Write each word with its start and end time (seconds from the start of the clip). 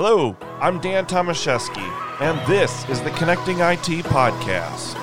Hello, 0.00 0.36
I'm 0.60 0.78
Dan 0.78 1.06
Tomaszewski, 1.06 1.82
and 2.20 2.38
this 2.48 2.88
is 2.88 3.02
the 3.02 3.10
Connecting 3.10 3.58
IT 3.58 4.04
Podcast. 4.06 4.94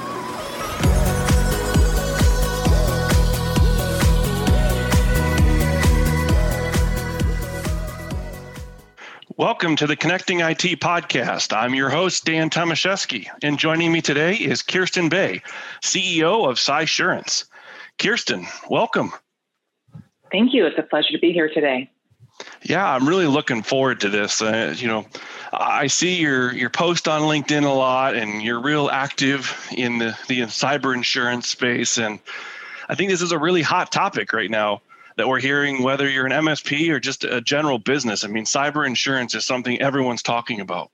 Welcome 9.36 9.76
to 9.76 9.86
the 9.86 9.98
Connecting 9.98 10.40
IT 10.40 10.80
Podcast. 10.80 11.52
I'm 11.52 11.76
your 11.76 11.90
host, 11.90 12.24
Dan 12.24 12.50
Tomaszewski, 12.50 13.28
and 13.44 13.60
joining 13.60 13.92
me 13.92 14.00
today 14.02 14.36
is 14.36 14.62
Kirsten 14.62 15.10
Bay, 15.10 15.42
CEO 15.84 16.50
of 16.50 16.56
Cysurance. 16.56 17.44
Kirsten, 18.00 18.48
welcome. 18.70 19.12
Thank 20.32 20.54
you. 20.54 20.66
It's 20.66 20.80
a 20.80 20.84
pleasure 20.84 21.12
to 21.12 21.20
be 21.20 21.34
here 21.34 21.50
today. 21.54 21.92
Yeah, 22.64 22.88
I'm 22.88 23.08
really 23.08 23.28
looking 23.28 23.62
forward 23.62 24.00
to 24.02 24.10
this. 24.10 24.42
Uh, 24.42 24.74
you 24.76 24.88
know, 24.88 25.06
I 25.54 25.88
see 25.88 26.20
your 26.20 26.54
your 26.54 26.70
post 26.70 27.08
on 27.08 27.22
LinkedIn 27.22 27.64
a 27.64 27.70
lot, 27.70 28.16
and 28.16 28.42
you're 28.42 28.62
real 28.62 28.90
active 28.90 29.70
in 29.76 30.00
the 30.00 30.18
the 30.28 30.42
cyber 30.42 30.94
insurance 30.94 31.48
space. 31.48 31.98
And 31.98 32.20
I 32.90 32.96
think 32.96 33.12
this 33.12 33.22
is 33.22 33.32
a 33.32 33.40
really 33.40 33.62
hot 33.62 33.92
topic 33.92 34.34
right 34.34 34.50
now 34.50 34.82
that 35.18 35.28
we're 35.28 35.40
hearing, 35.40 35.82
whether 35.82 36.10
you're 36.10 36.26
an 36.26 36.32
MSP 36.32 36.90
or 36.90 37.00
just 37.00 37.24
a 37.24 37.40
general 37.42 37.78
business. 37.78 38.24
I 38.24 38.28
mean, 38.28 38.46
cyber 38.46 38.86
insurance 38.86 39.34
is 39.36 39.46
something 39.46 39.82
everyone's 39.82 40.24
talking 40.24 40.60
about. 40.60 40.92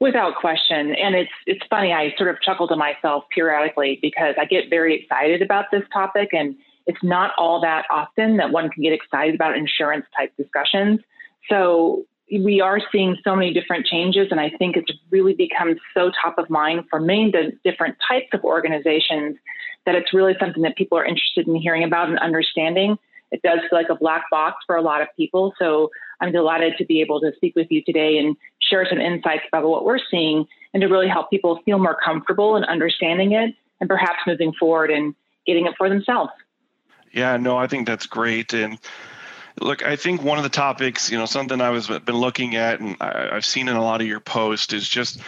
Without 0.00 0.34
question, 0.34 0.96
and 0.96 1.14
it's 1.14 1.30
it's 1.46 1.64
funny. 1.70 1.92
I 1.92 2.12
sort 2.18 2.28
of 2.28 2.42
chuckle 2.42 2.66
to 2.68 2.76
myself 2.76 3.24
periodically 3.32 4.00
because 4.02 4.34
I 4.36 4.46
get 4.46 4.68
very 4.68 5.00
excited 5.00 5.42
about 5.42 5.66
this 5.70 5.84
topic 5.92 6.30
and 6.32 6.56
it's 6.86 7.02
not 7.02 7.32
all 7.38 7.60
that 7.60 7.84
often 7.90 8.36
that 8.38 8.50
one 8.50 8.70
can 8.70 8.82
get 8.82 8.92
excited 8.92 9.34
about 9.34 9.56
insurance 9.56 10.04
type 10.16 10.32
discussions. 10.36 11.00
So 11.48 12.04
we 12.30 12.60
are 12.60 12.80
seeing 12.90 13.16
so 13.22 13.36
many 13.36 13.52
different 13.52 13.86
changes, 13.86 14.28
and 14.30 14.40
I 14.40 14.50
think 14.58 14.76
it's 14.76 14.90
really 15.10 15.34
become 15.34 15.74
so 15.92 16.10
top 16.22 16.38
of 16.38 16.48
mind 16.48 16.84
for 16.88 16.98
many 16.98 17.32
different 17.64 17.96
types 18.08 18.28
of 18.32 18.42
organizations 18.42 19.36
that 19.84 19.94
it's 19.94 20.14
really 20.14 20.34
something 20.40 20.62
that 20.62 20.76
people 20.76 20.96
are 20.96 21.04
interested 21.04 21.46
in 21.46 21.54
hearing 21.56 21.84
about 21.84 22.08
and 22.08 22.18
understanding. 22.20 22.96
It 23.32 23.42
does 23.42 23.60
feel 23.68 23.78
like 23.78 23.88
a 23.90 23.94
black 23.94 24.24
box 24.30 24.58
for 24.66 24.76
a 24.76 24.82
lot 24.82 25.02
of 25.02 25.08
people. 25.16 25.54
So 25.58 25.90
I'm 26.20 26.32
delighted 26.32 26.74
to 26.78 26.84
be 26.84 27.00
able 27.00 27.20
to 27.20 27.32
speak 27.36 27.56
with 27.56 27.66
you 27.70 27.82
today 27.84 28.18
and 28.18 28.36
share 28.60 28.86
some 28.88 29.00
insights 29.00 29.42
about 29.48 29.64
what 29.64 29.84
we're 29.84 29.98
seeing 30.10 30.46
and 30.72 30.80
to 30.80 30.86
really 30.86 31.08
help 31.08 31.30
people 31.30 31.60
feel 31.64 31.78
more 31.78 31.96
comfortable 32.02 32.56
in 32.56 32.64
understanding 32.64 33.32
it 33.32 33.54
and 33.80 33.88
perhaps 33.88 34.18
moving 34.26 34.52
forward 34.58 34.90
and 34.90 35.14
getting 35.46 35.66
it 35.66 35.74
for 35.76 35.88
themselves. 35.88 36.30
Yeah, 37.12 37.36
no, 37.36 37.56
I 37.56 37.66
think 37.66 37.86
that's 37.86 38.06
great. 38.06 38.54
And 38.54 38.78
look, 39.60 39.84
I 39.84 39.96
think 39.96 40.22
one 40.22 40.38
of 40.38 40.44
the 40.44 40.50
topics, 40.50 41.10
you 41.10 41.18
know, 41.18 41.26
something 41.26 41.60
I 41.60 41.70
was 41.70 41.86
been 41.88 42.16
looking 42.16 42.56
at 42.56 42.80
and 42.80 42.96
I, 43.00 43.34
have 43.34 43.44
seen 43.44 43.68
in 43.68 43.76
a 43.76 43.82
lot 43.82 44.00
of 44.00 44.06
your 44.06 44.20
posts 44.20 44.72
is 44.72 44.88
just 44.88 45.20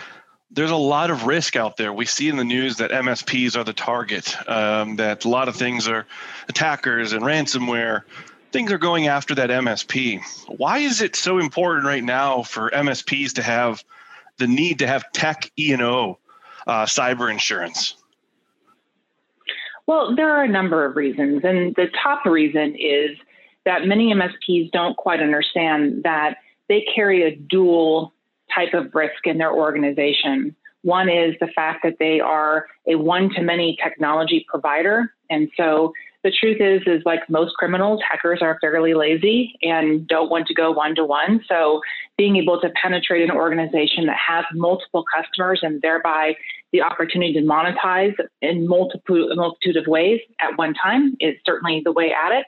there's 0.50 0.70
a 0.70 0.76
lot 0.76 1.10
of 1.10 1.26
risk 1.26 1.56
out 1.56 1.76
there. 1.76 1.92
We 1.92 2.06
see 2.06 2.28
in 2.28 2.36
the 2.36 2.44
news 2.44 2.76
that 2.76 2.90
MSPs 2.90 3.56
are 3.56 3.64
the 3.64 3.72
target, 3.72 4.36
um, 4.48 4.96
that 4.96 5.24
a 5.24 5.28
lot 5.28 5.48
of 5.48 5.56
things 5.56 5.88
are 5.88 6.06
attackers 6.48 7.12
and 7.12 7.22
ransomware. 7.22 8.02
Things 8.52 8.70
are 8.70 8.78
going 8.78 9.08
after 9.08 9.34
that 9.34 9.50
MSP. 9.50 10.22
Why 10.46 10.78
is 10.78 11.02
it 11.02 11.16
so 11.16 11.38
important 11.38 11.86
right 11.86 12.04
now 12.04 12.44
for 12.44 12.70
MSPs 12.70 13.34
to 13.34 13.42
have 13.42 13.82
the 14.38 14.46
need 14.46 14.78
to 14.78 14.86
have 14.86 15.10
tech 15.12 15.50
E 15.58 15.72
and 15.72 15.82
O 15.82 16.18
uh, 16.66 16.84
cyber 16.84 17.30
insurance? 17.30 17.96
Well, 19.86 20.14
there 20.16 20.30
are 20.30 20.44
a 20.44 20.48
number 20.48 20.84
of 20.84 20.96
reasons. 20.96 21.42
And 21.44 21.74
the 21.76 21.88
top 22.02 22.24
reason 22.24 22.74
is 22.78 23.16
that 23.64 23.86
many 23.86 24.12
MSPs 24.14 24.70
don't 24.72 24.96
quite 24.96 25.20
understand 25.20 26.02
that 26.04 26.36
they 26.68 26.86
carry 26.94 27.22
a 27.22 27.36
dual 27.36 28.14
type 28.54 28.74
of 28.74 28.94
risk 28.94 29.26
in 29.26 29.38
their 29.38 29.52
organization. 29.52 30.54
One 30.82 31.08
is 31.08 31.34
the 31.40 31.48
fact 31.48 31.80
that 31.82 31.96
they 31.98 32.20
are 32.20 32.66
a 32.86 32.94
one 32.94 33.30
to 33.34 33.42
many 33.42 33.76
technology 33.82 34.44
provider. 34.48 35.12
And 35.30 35.48
so 35.56 35.92
the 36.22 36.30
truth 36.30 36.58
is, 36.60 36.82
is 36.86 37.02
like 37.04 37.20
most 37.28 37.54
criminals, 37.56 38.00
hackers 38.08 38.40
are 38.40 38.58
fairly 38.60 38.94
lazy 38.94 39.54
and 39.62 40.06
don't 40.06 40.30
want 40.30 40.46
to 40.46 40.54
go 40.54 40.70
one 40.70 40.94
to 40.94 41.04
one. 41.04 41.40
So 41.48 41.80
being 42.16 42.36
able 42.36 42.60
to 42.60 42.70
penetrate 42.82 43.22
an 43.22 43.30
organization 43.30 44.06
that 44.06 44.16
has 44.16 44.44
multiple 44.54 45.04
customers 45.14 45.60
and 45.62 45.82
thereby 45.82 46.34
the 46.74 46.82
opportunity 46.82 47.32
to 47.32 47.40
monetize 47.40 48.14
in 48.42 48.66
multiple, 48.66 49.28
multitude 49.36 49.76
of 49.76 49.86
ways 49.86 50.20
at 50.40 50.58
one 50.58 50.74
time 50.74 51.16
is 51.20 51.36
certainly 51.46 51.80
the 51.84 51.92
way 51.92 52.12
at 52.12 52.36
it. 52.36 52.46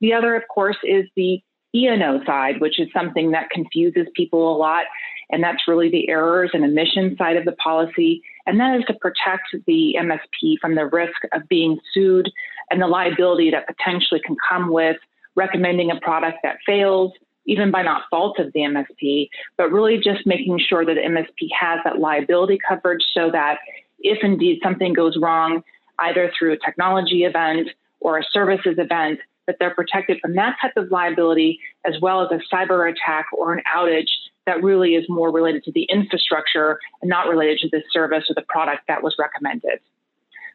The 0.00 0.12
other, 0.12 0.34
of 0.34 0.42
course, 0.52 0.78
is 0.82 1.04
the 1.14 1.40
E&O 1.72 2.24
side, 2.26 2.60
which 2.60 2.80
is 2.80 2.88
something 2.92 3.30
that 3.30 3.50
confuses 3.50 4.08
people 4.16 4.52
a 4.52 4.58
lot. 4.58 4.86
And 5.30 5.44
that's 5.44 5.68
really 5.68 5.88
the 5.88 6.08
errors 6.08 6.50
and 6.52 6.64
omission 6.64 7.16
side 7.16 7.36
of 7.36 7.44
the 7.44 7.52
policy. 7.52 8.20
And 8.46 8.58
that 8.58 8.80
is 8.80 8.84
to 8.88 8.94
protect 8.94 9.44
the 9.68 9.94
MSP 9.96 10.56
from 10.60 10.74
the 10.74 10.86
risk 10.86 11.22
of 11.32 11.48
being 11.48 11.78
sued 11.94 12.28
and 12.68 12.82
the 12.82 12.88
liability 12.88 13.52
that 13.52 13.68
potentially 13.68 14.20
can 14.26 14.34
come 14.50 14.72
with 14.72 14.96
recommending 15.36 15.92
a 15.92 16.00
product 16.00 16.38
that 16.42 16.56
fails, 16.66 17.12
even 17.46 17.70
by 17.70 17.82
not 17.82 18.02
fault 18.10 18.38
of 18.38 18.52
the 18.52 18.60
MSP, 18.60 19.28
but 19.56 19.72
really 19.72 19.96
just 19.96 20.26
making 20.26 20.58
sure 20.58 20.84
that 20.84 20.94
the 20.94 21.00
MSP 21.00 21.48
has 21.58 21.80
that 21.84 21.98
liability 21.98 22.58
coverage 22.66 23.04
so 23.14 23.30
that 23.30 23.58
if 24.00 24.18
indeed 24.22 24.60
something 24.62 24.92
goes 24.92 25.16
wrong, 25.20 25.62
either 25.98 26.32
through 26.38 26.52
a 26.52 26.58
technology 26.58 27.24
event 27.24 27.68
or 28.00 28.18
a 28.18 28.24
services 28.32 28.76
event, 28.78 29.20
that 29.46 29.56
they're 29.58 29.74
protected 29.74 30.18
from 30.20 30.34
that 30.34 30.56
type 30.60 30.72
of 30.76 30.90
liability 30.90 31.58
as 31.84 31.94
well 32.00 32.22
as 32.22 32.28
a 32.30 32.54
cyber 32.54 32.90
attack 32.90 33.26
or 33.32 33.52
an 33.52 33.62
outage 33.76 34.08
that 34.46 34.62
really 34.62 34.94
is 34.94 35.04
more 35.08 35.32
related 35.32 35.64
to 35.64 35.72
the 35.72 35.84
infrastructure 35.84 36.78
and 37.00 37.08
not 37.08 37.28
related 37.28 37.58
to 37.58 37.68
the 37.70 37.82
service 37.92 38.24
or 38.28 38.34
the 38.34 38.44
product 38.48 38.82
that 38.88 39.02
was 39.02 39.14
recommended. 39.18 39.80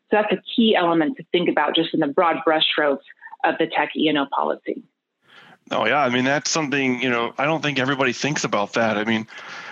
So 0.10 0.18
that's 0.18 0.32
a 0.32 0.42
key 0.56 0.76
element 0.76 1.18
to 1.18 1.24
think 1.32 1.50
about 1.50 1.76
just 1.76 1.94
in 1.94 2.00
the 2.00 2.08
broad 2.08 2.38
brushstrokes 2.48 3.04
of 3.44 3.56
the 3.60 3.68
tech 3.68 3.90
E&O 3.96 4.26
policy. 4.34 4.84
Oh 5.72 5.86
yeah, 5.86 6.00
I 6.00 6.10
mean 6.10 6.26
that's 6.26 6.50
something 6.50 7.02
you 7.02 7.10
know. 7.10 7.34
I 7.38 7.46
don't 7.46 7.62
think 7.62 7.80
everybody 7.80 8.14
thinks 8.14 8.44
about 8.44 8.74
that. 8.74 8.98
I 8.98 9.04
mean, 9.04 9.28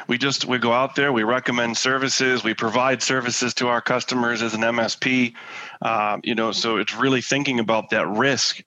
we 0.08 0.18
just 0.18 0.46
we 0.46 0.58
go 0.58 0.74
out 0.74 0.96
there, 0.96 1.12
we 1.12 1.24
recommend 1.24 1.78
services, 1.78 2.44
we 2.44 2.54
provide 2.54 3.02
services 3.02 3.54
to 3.56 3.68
our 3.68 3.82
customers 3.82 4.42
as 4.42 4.54
an 4.54 4.62
MSP. 4.62 5.34
Uh, 5.82 6.18
E&O, 6.26 6.52
so 6.52 6.78
it's 6.78 6.96
really 6.96 7.22
thinking 7.22 7.60
about 7.60 7.90
that 7.92 8.08
risk 8.08 8.62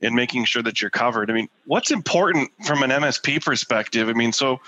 and 0.00 0.14
making 0.14 0.44
sure 0.44 0.62
that 0.62 0.80
you're 0.80 0.90
covered. 0.90 1.30
I 1.30 1.34
mean, 1.34 1.48
what's 1.66 1.90
important 1.90 2.50
from 2.64 2.82
an 2.82 2.90
MSP 2.90 3.44
perspective? 3.44 4.08
I 4.08 4.12
mean, 4.12 4.32
so 4.32 4.60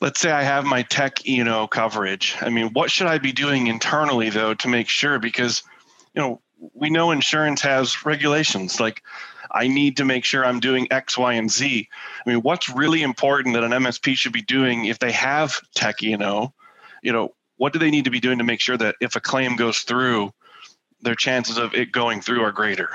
let's 0.00 0.20
say 0.20 0.30
I 0.30 0.42
have 0.42 0.64
my 0.64 0.82
tech 0.82 1.26
you 1.26 1.44
know 1.44 1.66
coverage. 1.66 2.36
I 2.40 2.48
mean, 2.48 2.68
what 2.72 2.90
should 2.90 3.06
I 3.06 3.18
be 3.18 3.32
doing 3.32 3.66
internally 3.66 4.30
though 4.30 4.54
to 4.54 4.68
make 4.68 4.88
sure? 4.88 5.18
Because 5.18 5.62
you 6.14 6.22
know 6.22 6.40
we 6.74 6.90
know 6.90 7.10
insurance 7.10 7.60
has 7.62 8.04
regulations 8.04 8.80
like 8.80 9.02
I 9.50 9.68
need 9.68 9.96
to 9.98 10.04
make 10.04 10.24
sure 10.24 10.44
I'm 10.44 10.60
doing 10.60 10.86
X, 10.90 11.16
Y, 11.16 11.32
and 11.34 11.50
Z. 11.50 11.88
I 12.24 12.28
mean, 12.28 12.42
what's 12.42 12.68
really 12.68 13.02
important 13.02 13.54
that 13.54 13.64
an 13.64 13.72
MSP 13.72 14.16
should 14.16 14.32
be 14.32 14.42
doing 14.42 14.86
if 14.86 14.98
they 14.98 15.12
have 15.12 15.60
tech 15.74 16.02
E&O? 16.02 16.52
You 17.02 17.12
know, 17.12 17.34
what 17.56 17.72
do 17.72 17.78
they 17.78 17.90
need 17.90 18.04
to 18.04 18.10
be 18.10 18.20
doing 18.20 18.38
to 18.38 18.44
make 18.44 18.60
sure 18.60 18.76
that 18.76 18.96
if 19.00 19.16
a 19.16 19.20
claim 19.20 19.56
goes 19.56 19.80
through, 19.80 20.32
their 21.00 21.14
chances 21.14 21.58
of 21.58 21.74
it 21.74 21.92
going 21.92 22.20
through 22.20 22.42
are 22.42 22.52
greater? 22.52 22.90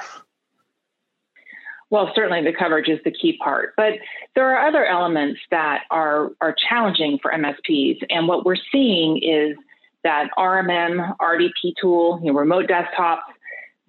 Well, 1.89 2.11
certainly 2.15 2.41
the 2.43 2.57
coverage 2.57 2.89
is 2.89 2.99
the 3.05 3.11
key 3.11 3.37
part, 3.37 3.73
but 3.77 3.93
there 4.33 4.49
are 4.49 4.67
other 4.67 4.83
elements 4.83 5.39
that 5.51 5.83
are 5.91 6.31
are 6.41 6.55
challenging 6.67 7.19
for 7.21 7.31
MSPs. 7.31 8.03
And 8.09 8.27
what 8.27 8.45
we're 8.45 8.57
seeing 8.71 9.21
is 9.21 9.55
that 10.03 10.29
RMM, 10.35 11.15
RDP 11.17 11.75
tool, 11.79 12.19
you 12.23 12.33
know, 12.33 12.39
remote 12.39 12.67
desktops, 12.67 13.21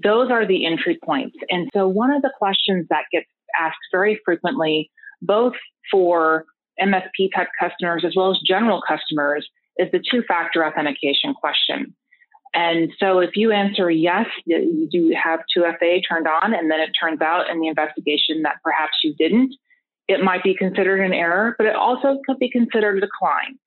those 0.03 0.31
are 0.31 0.47
the 0.47 0.67
entry 0.67 0.99
points. 1.05 1.37
And 1.51 1.69
so 1.73 1.87
one 1.87 2.11
of 2.11 2.23
the 2.23 2.33
questions 2.37 2.87
that 2.91 3.05
gets 3.13 3.27
asked 3.59 3.77
very 3.93 4.21
frequently, 4.25 4.91
both 5.23 5.55
for 5.91 6.45
MSP 6.81 7.31
type 7.35 7.49
customers 7.59 8.05
as 8.05 8.15
well 8.17 8.31
as 8.31 8.39
general 8.47 8.83
customers, 8.87 9.49
is 9.77 9.91
the 9.93 10.03
two 10.11 10.23
factor 10.27 10.65
authentication 10.65 11.35
question. 11.35 11.95
And 12.55 12.93
so 13.01 13.19
if 13.19 13.31
you 13.35 13.51
answer 13.51 13.91
yes, 13.91 14.27
you 14.47 14.89
do 14.91 15.15
have 15.21 15.41
2FA 15.57 16.03
turned 16.09 16.29
on, 16.29 16.55
and 16.55 16.71
then 16.71 16.79
it 16.81 16.91
turns 16.99 17.21
out 17.21 17.51
in 17.51 17.61
the 17.61 17.67
investigation 17.67 18.43
that 18.43 18.57
perhaps 18.63 18.99
you 19.03 19.13
didn't, 19.19 19.55
it 20.07 20.23
might 20.23 20.45
be 20.45 20.55
considered 20.55 21.01
an 21.01 21.13
error, 21.13 21.57
but 21.59 21.67
it 21.67 21.75
also 21.75 22.21
could 22.27 22.39
be 22.39 22.49
considered 22.51 22.99
a 22.99 23.01
decline. 23.01 23.59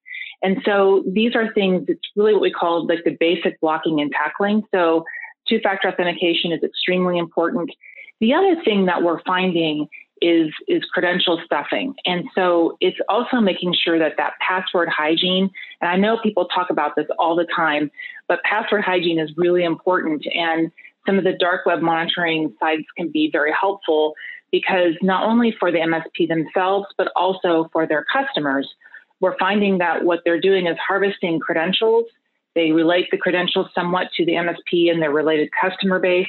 And 0.42 0.57
so 0.63 1.04
these 1.12 1.36
are 1.36 1.52
things, 1.54 1.86
it's 1.88 2.00
really 2.16 2.34
what 2.34 2.42
we 2.42 2.52
call 2.52 2.88
like 2.88 3.04
the 3.04 3.18
basic 3.19 3.60
blocking 3.60 4.00
and 4.00 4.12
tackling. 4.12 4.63
So 4.74 5.04
Two 5.48 5.60
factor 5.60 5.88
authentication 5.88 6.52
is 6.52 6.64
extremely 6.64 7.18
important. 7.18 7.70
The 8.20 8.34
other 8.34 8.62
thing 8.64 8.86
that 8.86 9.04
we're 9.04 9.22
finding 9.24 9.88
is 10.20 10.50
is 10.68 10.84
credential 10.92 11.40
stuffing 11.46 11.94
and 12.04 12.24
so 12.34 12.76
it's 12.82 12.98
also 13.08 13.40
making 13.40 13.72
sure 13.80 14.00
that 14.00 14.14
that 14.18 14.34
password 14.42 14.90
hygiene 14.90 15.48
and 15.80 15.92
i 15.92 15.96
know 15.96 16.18
people 16.24 16.46
talk 16.46 16.72
about 16.72 16.96
this 16.96 17.06
all 17.20 17.36
the 17.36 17.46
time 17.56 17.92
but 18.28 18.42
password 18.42 18.84
hygiene 18.84 19.20
is 19.20 19.30
really 19.38 19.64
important 19.64 20.24
and 20.34 20.72
some 21.08 21.18
of 21.18 21.24
the 21.24 21.34
dark 21.34 21.66
web 21.66 21.82
monitoring 21.82 22.54
sites 22.60 22.86
can 22.98 23.10
be 23.12 23.30
very 23.32 23.52
helpful 23.60 24.14
because 24.52 24.94
not 25.02 25.24
only 25.24 25.56
for 25.60 25.72
the 25.72 25.80
MSP 25.80 26.28
themselves, 26.28 26.88
but 26.98 27.12
also 27.16 27.70
for 27.74 27.88
their 27.88 28.06
customers, 28.12 28.68
we're 29.20 29.38
finding 29.38 29.80
that 29.80 30.04
what 30.04 30.20
they're 30.24 30.40
doing 30.40 30.68
is 30.68 30.78
harvesting 30.86 31.40
credentials. 31.40 32.06
They 32.57 32.71
relate 32.71 33.06
the 33.12 33.19
credentials 33.19 33.68
somewhat 33.75 34.07
to 34.18 34.25
the 34.25 34.31
MSP 34.31 34.89
and 34.89 35.00
their 35.00 35.12
related 35.12 35.50
customer 35.62 36.00
base. 36.00 36.27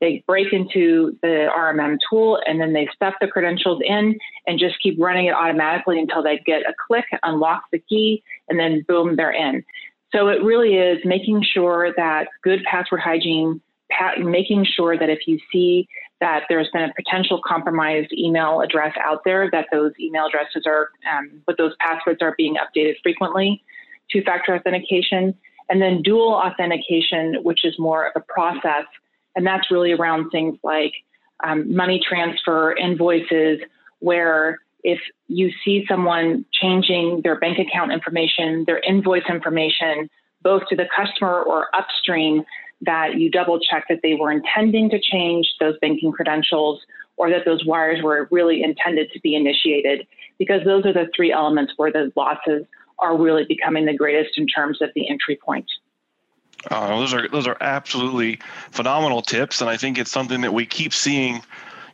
They 0.00 0.22
break 0.24 0.52
into 0.52 1.18
the 1.20 1.48
RMM 1.52 1.98
tool 2.08 2.38
and 2.46 2.60
then 2.60 2.72
they 2.72 2.88
stuff 2.94 3.14
the 3.20 3.26
credentials 3.26 3.82
in 3.84 4.16
and 4.46 4.60
just 4.60 4.80
keep 4.80 4.96
running 5.00 5.26
it 5.26 5.34
automatically 5.34 5.98
until 5.98 6.22
they 6.22 6.40
get 6.46 6.62
a 6.62 6.74
click, 6.86 7.06
unlock 7.24 7.64
the 7.72 7.80
key, 7.80 8.22
and 8.48 8.56
then 8.56 8.84
boom, 8.86 9.16
they're 9.16 9.32
in. 9.32 9.64
So 10.14 10.28
it 10.28 10.44
really 10.44 10.74
is 10.76 11.00
making 11.04 11.42
sure 11.42 11.92
that 11.96 12.28
good 12.44 12.62
password 12.70 13.00
hygiene, 13.00 13.60
making 14.18 14.66
sure 14.76 14.96
that 14.96 15.10
if 15.10 15.26
you 15.26 15.40
see 15.52 15.88
that 16.20 16.44
there's 16.48 16.70
been 16.72 16.82
a 16.84 16.94
potential 16.94 17.40
compromised 17.44 18.12
email 18.12 18.60
address 18.60 18.94
out 19.02 19.22
there, 19.24 19.50
that 19.50 19.66
those 19.72 19.90
email 19.98 20.26
addresses 20.26 20.66
are, 20.66 20.90
um, 21.12 21.42
but 21.48 21.58
those 21.58 21.72
passwords 21.80 22.22
are 22.22 22.36
being 22.38 22.54
updated 22.54 22.94
frequently, 23.02 23.64
two 24.12 24.22
factor 24.22 24.54
authentication, 24.54 25.34
and 25.68 25.80
then 25.80 26.02
dual 26.02 26.32
authentication, 26.34 27.36
which 27.42 27.64
is 27.64 27.78
more 27.78 28.06
of 28.06 28.12
a 28.16 28.20
process. 28.20 28.84
And 29.34 29.46
that's 29.46 29.70
really 29.70 29.92
around 29.92 30.30
things 30.30 30.58
like 30.62 30.92
um, 31.42 31.74
money 31.74 32.00
transfer, 32.06 32.76
invoices, 32.76 33.60
where 34.00 34.60
if 34.82 35.00
you 35.28 35.50
see 35.64 35.84
someone 35.88 36.44
changing 36.52 37.22
their 37.24 37.38
bank 37.38 37.58
account 37.58 37.90
information, 37.90 38.64
their 38.66 38.80
invoice 38.80 39.24
information, 39.28 40.10
both 40.42 40.62
to 40.68 40.76
the 40.76 40.86
customer 40.94 41.42
or 41.42 41.74
upstream, 41.74 42.44
that 42.82 43.18
you 43.18 43.30
double 43.30 43.58
check 43.58 43.86
that 43.88 44.00
they 44.02 44.14
were 44.14 44.30
intending 44.30 44.90
to 44.90 45.00
change 45.00 45.46
those 45.58 45.74
banking 45.80 46.12
credentials 46.12 46.82
or 47.16 47.30
that 47.30 47.44
those 47.46 47.64
wires 47.64 48.02
were 48.02 48.28
really 48.30 48.62
intended 48.62 49.10
to 49.12 49.20
be 49.20 49.34
initiated, 49.34 50.06
because 50.38 50.62
those 50.64 50.84
are 50.84 50.92
the 50.92 51.08
three 51.16 51.32
elements 51.32 51.72
where 51.76 51.90
the 51.90 52.12
losses 52.14 52.66
are 52.98 53.16
really 53.16 53.44
becoming 53.44 53.86
the 53.86 53.96
greatest 53.96 54.38
in 54.38 54.46
terms 54.46 54.80
of 54.80 54.90
the 54.94 55.08
entry 55.08 55.38
point. 55.44 55.70
Uh, 56.70 56.98
those 56.98 57.12
are 57.12 57.28
those 57.28 57.46
are 57.46 57.56
absolutely 57.60 58.38
phenomenal 58.70 59.20
tips, 59.20 59.60
and 59.60 59.68
I 59.68 59.76
think 59.76 59.98
it's 59.98 60.10
something 60.10 60.40
that 60.42 60.54
we 60.54 60.64
keep 60.64 60.94
seeing 60.94 61.42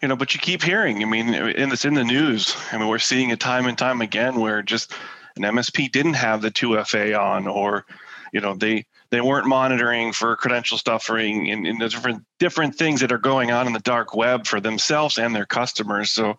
you 0.03 0.09
know, 0.09 0.17
but 0.17 0.33
you 0.33 0.41
keep 0.41 0.63
hearing. 0.63 1.03
I 1.03 1.07
mean, 1.07 1.35
and 1.35 1.73
it's 1.73 1.85
in 1.85 1.95
the 1.95 2.05
news. 2.05 2.57
I 2.73 2.79
mean, 2.79 2.89
we're 2.89 2.99
seeing 2.99 3.31
it 3.31 3.41
time 3.41 3.67
and 3.67 3.77
time 3.77 4.01
again 4.01 4.41
where 4.41 4.63
just 4.63 4.93
an 5.37 5.43
MSP 5.43 5.93
didn't 5.93 6.15
have 6.15 6.41
the 6.41 6.51
2FA 6.51 7.19
on, 7.19 7.47
or 7.47 7.85
you 8.33 8.41
know, 8.41 8.55
they 8.55 8.87
they 9.11 9.21
weren't 9.21 9.47
monitoring 9.47 10.13
for 10.13 10.37
credential 10.37 10.79
stuffing 10.79 11.51
and, 11.51 11.67
and 11.67 11.81
the 11.81 11.89
different 11.89 12.25
different 12.39 12.77
things 12.77 13.01
that 13.01 13.13
are 13.13 13.19
going 13.19 13.51
on 13.51 13.67
in 13.67 13.73
the 13.73 13.81
dark 13.81 14.15
web 14.15 14.47
for 14.47 14.61
themselves 14.61 15.19
and 15.19 15.35
their 15.35 15.47
customers. 15.47 16.13
So, 16.13 16.39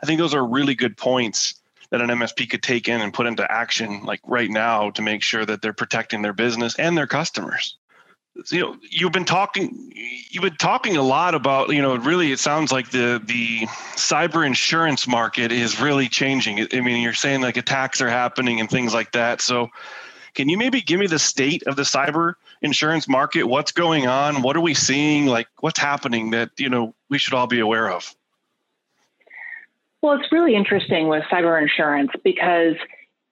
I 0.00 0.06
think 0.06 0.18
those 0.18 0.34
are 0.34 0.46
really 0.46 0.74
good 0.74 0.96
points 0.96 1.61
that 1.92 2.00
an 2.00 2.08
MSP 2.08 2.48
could 2.48 2.62
take 2.62 2.88
in 2.88 3.02
and 3.02 3.12
put 3.12 3.26
into 3.26 3.46
action, 3.52 4.02
like 4.04 4.20
right 4.24 4.50
now, 4.50 4.90
to 4.92 5.02
make 5.02 5.22
sure 5.22 5.44
that 5.44 5.60
they're 5.60 5.74
protecting 5.74 6.22
their 6.22 6.32
business 6.32 6.74
and 6.78 6.96
their 6.96 7.06
customers. 7.06 7.76
You 8.50 8.60
know 8.60 8.76
you've 8.90 9.12
been 9.12 9.26
talking 9.26 9.92
you've 10.30 10.42
been 10.42 10.56
talking 10.56 10.96
a 10.96 11.02
lot 11.02 11.34
about 11.34 11.68
you 11.68 11.82
know 11.82 11.96
really 11.96 12.32
it 12.32 12.38
sounds 12.38 12.72
like 12.72 12.90
the 12.90 13.20
the 13.22 13.66
cyber 13.94 14.46
insurance 14.46 15.06
market 15.06 15.52
is 15.52 15.78
really 15.78 16.08
changing. 16.08 16.66
I 16.72 16.80
mean 16.80 17.02
you're 17.02 17.12
saying 17.12 17.42
like 17.42 17.58
attacks 17.58 18.00
are 18.00 18.08
happening 18.08 18.58
and 18.58 18.70
things 18.70 18.94
like 18.94 19.12
that. 19.12 19.42
So 19.42 19.68
can 20.32 20.48
you 20.48 20.56
maybe 20.56 20.80
give 20.80 20.98
me 20.98 21.08
the 21.08 21.18
state 21.18 21.62
of 21.66 21.76
the 21.76 21.82
cyber 21.82 22.32
insurance 22.62 23.06
market? 23.06 23.42
What's 23.42 23.70
going 23.70 24.06
on? 24.06 24.40
What 24.40 24.56
are 24.56 24.62
we 24.62 24.72
seeing? 24.72 25.26
Like 25.26 25.48
what's 25.60 25.78
happening 25.78 26.30
that 26.30 26.52
you 26.56 26.70
know 26.70 26.94
we 27.10 27.18
should 27.18 27.34
all 27.34 27.46
be 27.46 27.60
aware 27.60 27.90
of 27.90 28.16
well 30.02 30.18
it's 30.18 30.30
really 30.32 30.54
interesting 30.54 31.08
with 31.08 31.22
cyber 31.32 31.60
insurance 31.60 32.10
because 32.22 32.74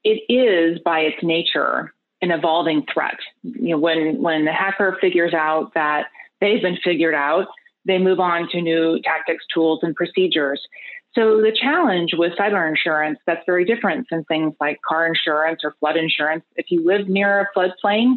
it 0.05 0.23
is 0.33 0.81
by 0.85 1.01
its 1.01 1.23
nature 1.23 1.93
an 2.23 2.31
evolving 2.31 2.85
threat. 2.93 3.17
You 3.43 3.71
know, 3.71 3.79
when 3.79 4.21
when 4.21 4.45
the 4.45 4.53
hacker 4.53 4.97
figures 5.01 5.35
out 5.35 5.73
that 5.75 6.07
they've 6.41 6.61
been 6.61 6.79
figured 6.83 7.15
out, 7.15 7.47
they 7.87 7.99
move 7.99 8.21
on 8.21 8.49
to 8.51 8.61
new 8.61 9.01
tactics, 9.03 9.45
tools, 9.53 9.81
and 9.83 9.95
procedures. 9.95 10.61
So 11.15 11.39
the 11.39 11.53
challenge 11.53 12.11
with 12.17 12.33
cyber 12.39 12.69
insurance 12.69 13.19
that's 13.27 13.43
very 13.47 13.65
different 13.65 14.07
than 14.11 14.25
things 14.25 14.55
like 14.61 14.79
car 14.87 15.07
insurance 15.07 15.63
or 15.65 15.75
flood 15.81 15.97
insurance. 15.97 16.45
If 16.57 16.67
you 16.71 16.87
live 16.87 17.09
near 17.09 17.41
a 17.41 17.59
floodplain, 17.59 18.17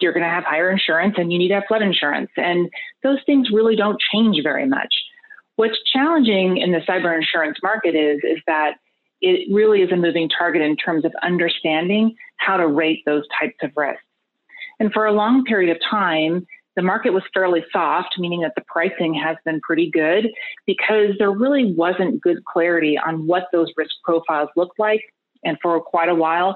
you're 0.00 0.12
going 0.12 0.24
to 0.24 0.30
have 0.30 0.44
higher 0.44 0.70
insurance 0.70 1.14
and 1.18 1.32
you 1.32 1.38
need 1.38 1.48
to 1.48 1.54
have 1.54 1.64
flood 1.68 1.82
insurance. 1.82 2.30
And 2.36 2.68
those 3.02 3.18
things 3.26 3.50
really 3.52 3.76
don't 3.76 3.98
change 4.12 4.38
very 4.42 4.66
much. 4.66 4.92
What's 5.56 5.78
challenging 5.92 6.58
in 6.58 6.72
the 6.72 6.80
cyber 6.80 7.14
insurance 7.14 7.58
market 7.62 7.94
is, 7.94 8.20
is 8.22 8.38
that 8.46 8.74
it 9.20 9.52
really 9.52 9.80
is 9.80 9.90
a 9.90 9.96
moving 9.96 10.28
target 10.28 10.62
in 10.62 10.76
terms 10.76 11.04
of 11.04 11.12
understanding 11.22 12.14
how 12.36 12.58
to 12.58 12.66
rate 12.66 13.02
those 13.06 13.24
types 13.40 13.56
of 13.62 13.70
risks. 13.74 14.02
And 14.78 14.92
for 14.92 15.06
a 15.06 15.12
long 15.12 15.44
period 15.44 15.74
of 15.74 15.80
time, 15.90 16.46
the 16.74 16.82
market 16.82 17.14
was 17.14 17.22
fairly 17.32 17.64
soft, 17.72 18.16
meaning 18.18 18.42
that 18.42 18.52
the 18.54 18.62
pricing 18.66 19.14
has 19.14 19.38
been 19.46 19.60
pretty 19.60 19.90
good 19.90 20.28
because 20.66 21.14
there 21.18 21.30
really 21.30 21.72
wasn't 21.72 22.20
good 22.20 22.44
clarity 22.44 22.98
on 22.98 23.26
what 23.26 23.44
those 23.50 23.72
risk 23.78 23.92
profiles 24.04 24.50
looked 24.56 24.78
like. 24.78 25.00
And 25.42 25.56
for 25.62 25.80
quite 25.80 26.10
a 26.10 26.14
while, 26.14 26.54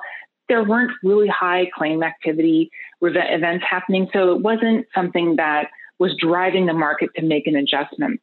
there 0.51 0.63
weren't 0.63 0.93
really 1.03 1.29
high 1.29 1.71
claim 1.75 2.03
activity 2.03 2.71
events 3.01 3.65
happening. 3.69 4.09
So 4.13 4.33
it 4.33 4.43
wasn't 4.43 4.87
something 4.95 5.37
that 5.37 5.69
was 5.99 6.15
driving 6.21 6.67
the 6.67 6.75
market 6.75 7.09
to 7.17 7.23
make 7.23 7.47
an 7.47 7.57
adjustment 7.57 8.21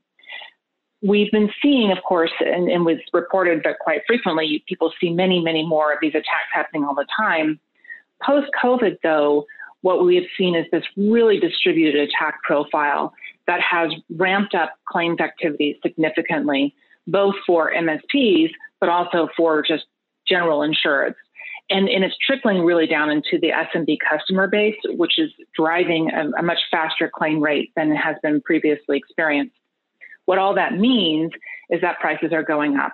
we've 1.01 1.31
been 1.31 1.49
seeing, 1.61 1.91
of 1.91 1.99
course, 2.03 2.31
and, 2.39 2.69
and 2.69 2.85
was 2.85 2.97
reported, 3.13 3.61
but 3.63 3.79
quite 3.79 4.01
frequently, 4.07 4.63
people 4.67 4.91
see 4.99 5.11
many, 5.11 5.39
many 5.41 5.65
more 5.65 5.93
of 5.93 5.99
these 6.01 6.15
attacks 6.15 6.49
happening 6.53 6.83
all 6.83 6.95
the 6.95 7.05
time. 7.15 7.59
Post 8.23 8.47
COVID, 8.61 8.97
though, 9.03 9.45
what 9.81 10.03
we 10.03 10.15
have 10.15 10.25
seen 10.37 10.55
is 10.55 10.65
this 10.71 10.83
really 10.95 11.39
distributed 11.39 12.09
attack 12.09 12.41
profile 12.43 13.13
that 13.45 13.61
has 13.61 13.91
ramped 14.15 14.55
up 14.55 14.73
claims 14.89 15.19
activity 15.19 15.79
significantly, 15.83 16.73
both 17.05 17.35
for 17.45 17.71
MSPs, 17.71 18.49
but 18.79 18.89
also 18.89 19.29
for 19.37 19.61
just 19.61 19.85
general 20.27 20.59
insureds. 20.59 21.15
And, 21.69 21.89
and 21.89 22.03
it's 22.03 22.15
trickling 22.25 22.63
really 22.63 22.87
down 22.87 23.09
into 23.09 23.37
the 23.41 23.49
SMB 23.49 23.97
customer 24.09 24.47
base, 24.47 24.77
which 24.85 25.19
is 25.19 25.31
driving 25.55 26.09
a, 26.11 26.39
a 26.39 26.43
much 26.43 26.59
faster 26.71 27.11
claim 27.13 27.41
rate 27.41 27.71
than 27.75 27.93
has 27.95 28.15
been 28.23 28.41
previously 28.41 28.97
experienced. 28.97 29.55
What 30.27 30.37
all 30.37 30.53
that 30.55 30.73
means 30.77 31.31
is 31.69 31.81
that 31.81 31.99
prices 31.99 32.31
are 32.33 32.43
going 32.43 32.75
up. 32.75 32.93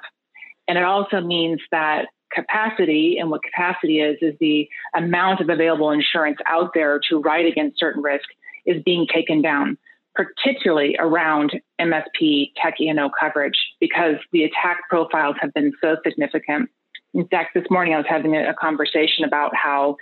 And 0.68 0.78
it 0.78 0.84
also 0.84 1.20
means 1.20 1.60
that 1.72 2.06
capacity 2.32 3.18
and 3.20 3.30
what 3.30 3.42
capacity 3.44 4.00
is, 4.00 4.18
is 4.22 4.36
the 4.40 4.70
amount 4.96 5.42
of 5.42 5.50
available 5.50 5.92
insurance 5.92 6.38
out 6.48 6.72
there 6.76 7.00
to 7.10 7.20
write 7.20 7.46
against 7.46 7.80
certain 7.80 8.02
risk 8.02 8.26
is 8.68 8.82
being 8.84 9.08
taken 9.12 9.42
down, 9.42 9.78
particularly 10.16 10.96
around 11.00 11.52
MSP 11.82 12.52
tech 12.62 12.76
E&O 12.80 13.10
coverage 13.20 13.58
because 13.80 14.16
the 14.32 14.44
attack 14.44 14.78
profiles 14.88 15.36
have 15.42 15.54
been 15.56 15.74
so 15.82 15.98
significant. 16.06 16.70
In 17.16 17.28
fact, 17.28 17.56
this 17.56 17.66
morning 17.72 17.96
I 17.96 17.98
was 17.98 18.06
having 18.08 18.36
a 18.36 18.54
conversation 18.54 19.26
about 19.26 19.56
how 19.56 19.98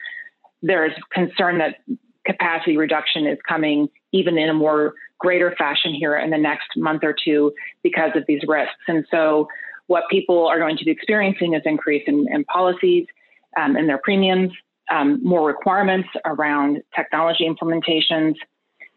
there's 0.61 0.93
concern 1.13 1.59
that 1.59 1.77
capacity 2.25 2.77
reduction 2.77 3.25
is 3.25 3.37
coming 3.47 3.89
even 4.11 4.37
in 4.37 4.49
a 4.49 4.53
more 4.53 4.93
greater 5.19 5.53
fashion 5.57 5.93
here 5.93 6.17
in 6.17 6.29
the 6.29 6.37
next 6.37 6.69
month 6.75 7.03
or 7.03 7.15
two 7.23 7.53
because 7.83 8.11
of 8.15 8.23
these 8.27 8.41
risks. 8.47 8.83
And 8.87 9.05
so, 9.11 9.47
what 9.87 10.03
people 10.09 10.47
are 10.47 10.57
going 10.57 10.77
to 10.77 10.85
be 10.85 10.91
experiencing 10.91 11.53
is 11.53 11.61
increase 11.65 12.03
in, 12.07 12.25
in 12.31 12.45
policies 12.45 13.05
um, 13.59 13.75
and 13.75 13.89
their 13.89 13.97
premiums, 13.97 14.51
um, 14.89 15.19
more 15.23 15.45
requirements 15.45 16.07
around 16.25 16.81
technology 16.95 17.47
implementations. 17.47 18.35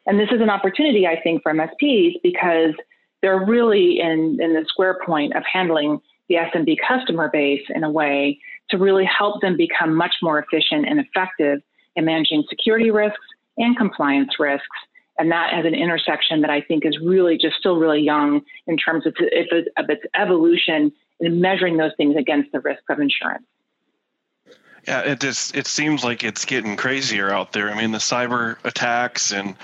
And 0.06 0.20
this 0.20 0.28
is 0.30 0.40
an 0.40 0.50
opportunity, 0.50 1.06
I 1.06 1.20
think, 1.20 1.42
for 1.42 1.52
MSPs 1.52 2.14
because 2.22 2.74
they're 3.22 3.44
really 3.44 3.98
in, 4.00 4.38
in 4.40 4.52
the 4.54 4.64
square 4.68 4.98
point 5.04 5.34
of 5.34 5.42
handling 5.50 6.00
the 6.28 6.36
SMB 6.36 6.76
customer 6.86 7.28
base 7.32 7.62
in 7.74 7.82
a 7.82 7.90
way 7.90 8.38
to 8.70 8.78
really 8.78 9.04
help 9.04 9.40
them 9.40 9.56
become 9.56 9.94
much 9.94 10.14
more 10.22 10.38
efficient 10.38 10.86
and 10.88 11.00
effective 11.00 11.60
in 11.96 12.04
managing 12.04 12.44
security 12.48 12.90
risks 12.90 13.26
and 13.56 13.76
compliance 13.76 14.38
risks 14.38 14.76
and 15.18 15.30
that 15.30 15.52
has 15.52 15.64
an 15.64 15.74
intersection 15.74 16.40
that 16.40 16.50
I 16.50 16.60
think 16.60 16.84
is 16.84 16.98
really 16.98 17.38
just 17.38 17.56
still 17.56 17.76
really 17.76 18.00
young 18.00 18.42
in 18.66 18.76
terms 18.76 19.06
of, 19.06 19.14
of 19.76 19.90
its 19.90 20.02
evolution 20.14 20.92
in 21.20 21.40
measuring 21.40 21.76
those 21.76 21.92
things 21.96 22.16
against 22.16 22.52
the 22.52 22.60
risk 22.60 22.82
of 22.90 22.98
insurance. 23.00 23.44
Yeah, 24.86 25.00
it 25.00 25.20
just 25.20 25.56
it 25.56 25.66
seems 25.66 26.04
like 26.04 26.24
it's 26.24 26.44
getting 26.44 26.76
crazier 26.76 27.30
out 27.30 27.52
there. 27.52 27.70
I 27.70 27.80
mean, 27.80 27.92
the 27.92 27.98
cyber 27.98 28.56
attacks 28.64 29.32
and 29.32 29.56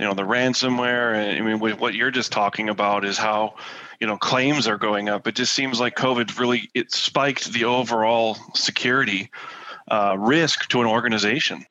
you 0.00 0.04
know 0.04 0.14
the 0.14 0.22
ransomware. 0.22 1.14
And 1.14 1.38
I 1.38 1.40
mean, 1.42 1.60
what 1.60 1.94
you're 1.94 2.10
just 2.10 2.32
talking 2.32 2.68
about 2.68 3.04
is 3.04 3.16
how 3.16 3.54
you 4.00 4.08
know 4.08 4.16
claims 4.16 4.66
are 4.66 4.78
going 4.78 5.08
up. 5.08 5.28
It 5.28 5.36
just 5.36 5.52
seems 5.52 5.78
like 5.78 5.94
COVID 5.94 6.40
really 6.40 6.70
it 6.74 6.90
spiked 6.90 7.52
the 7.52 7.66
overall 7.66 8.36
security 8.54 9.30
uh, 9.88 10.16
risk 10.18 10.68
to 10.70 10.80
an 10.80 10.88
organization. 10.88 11.64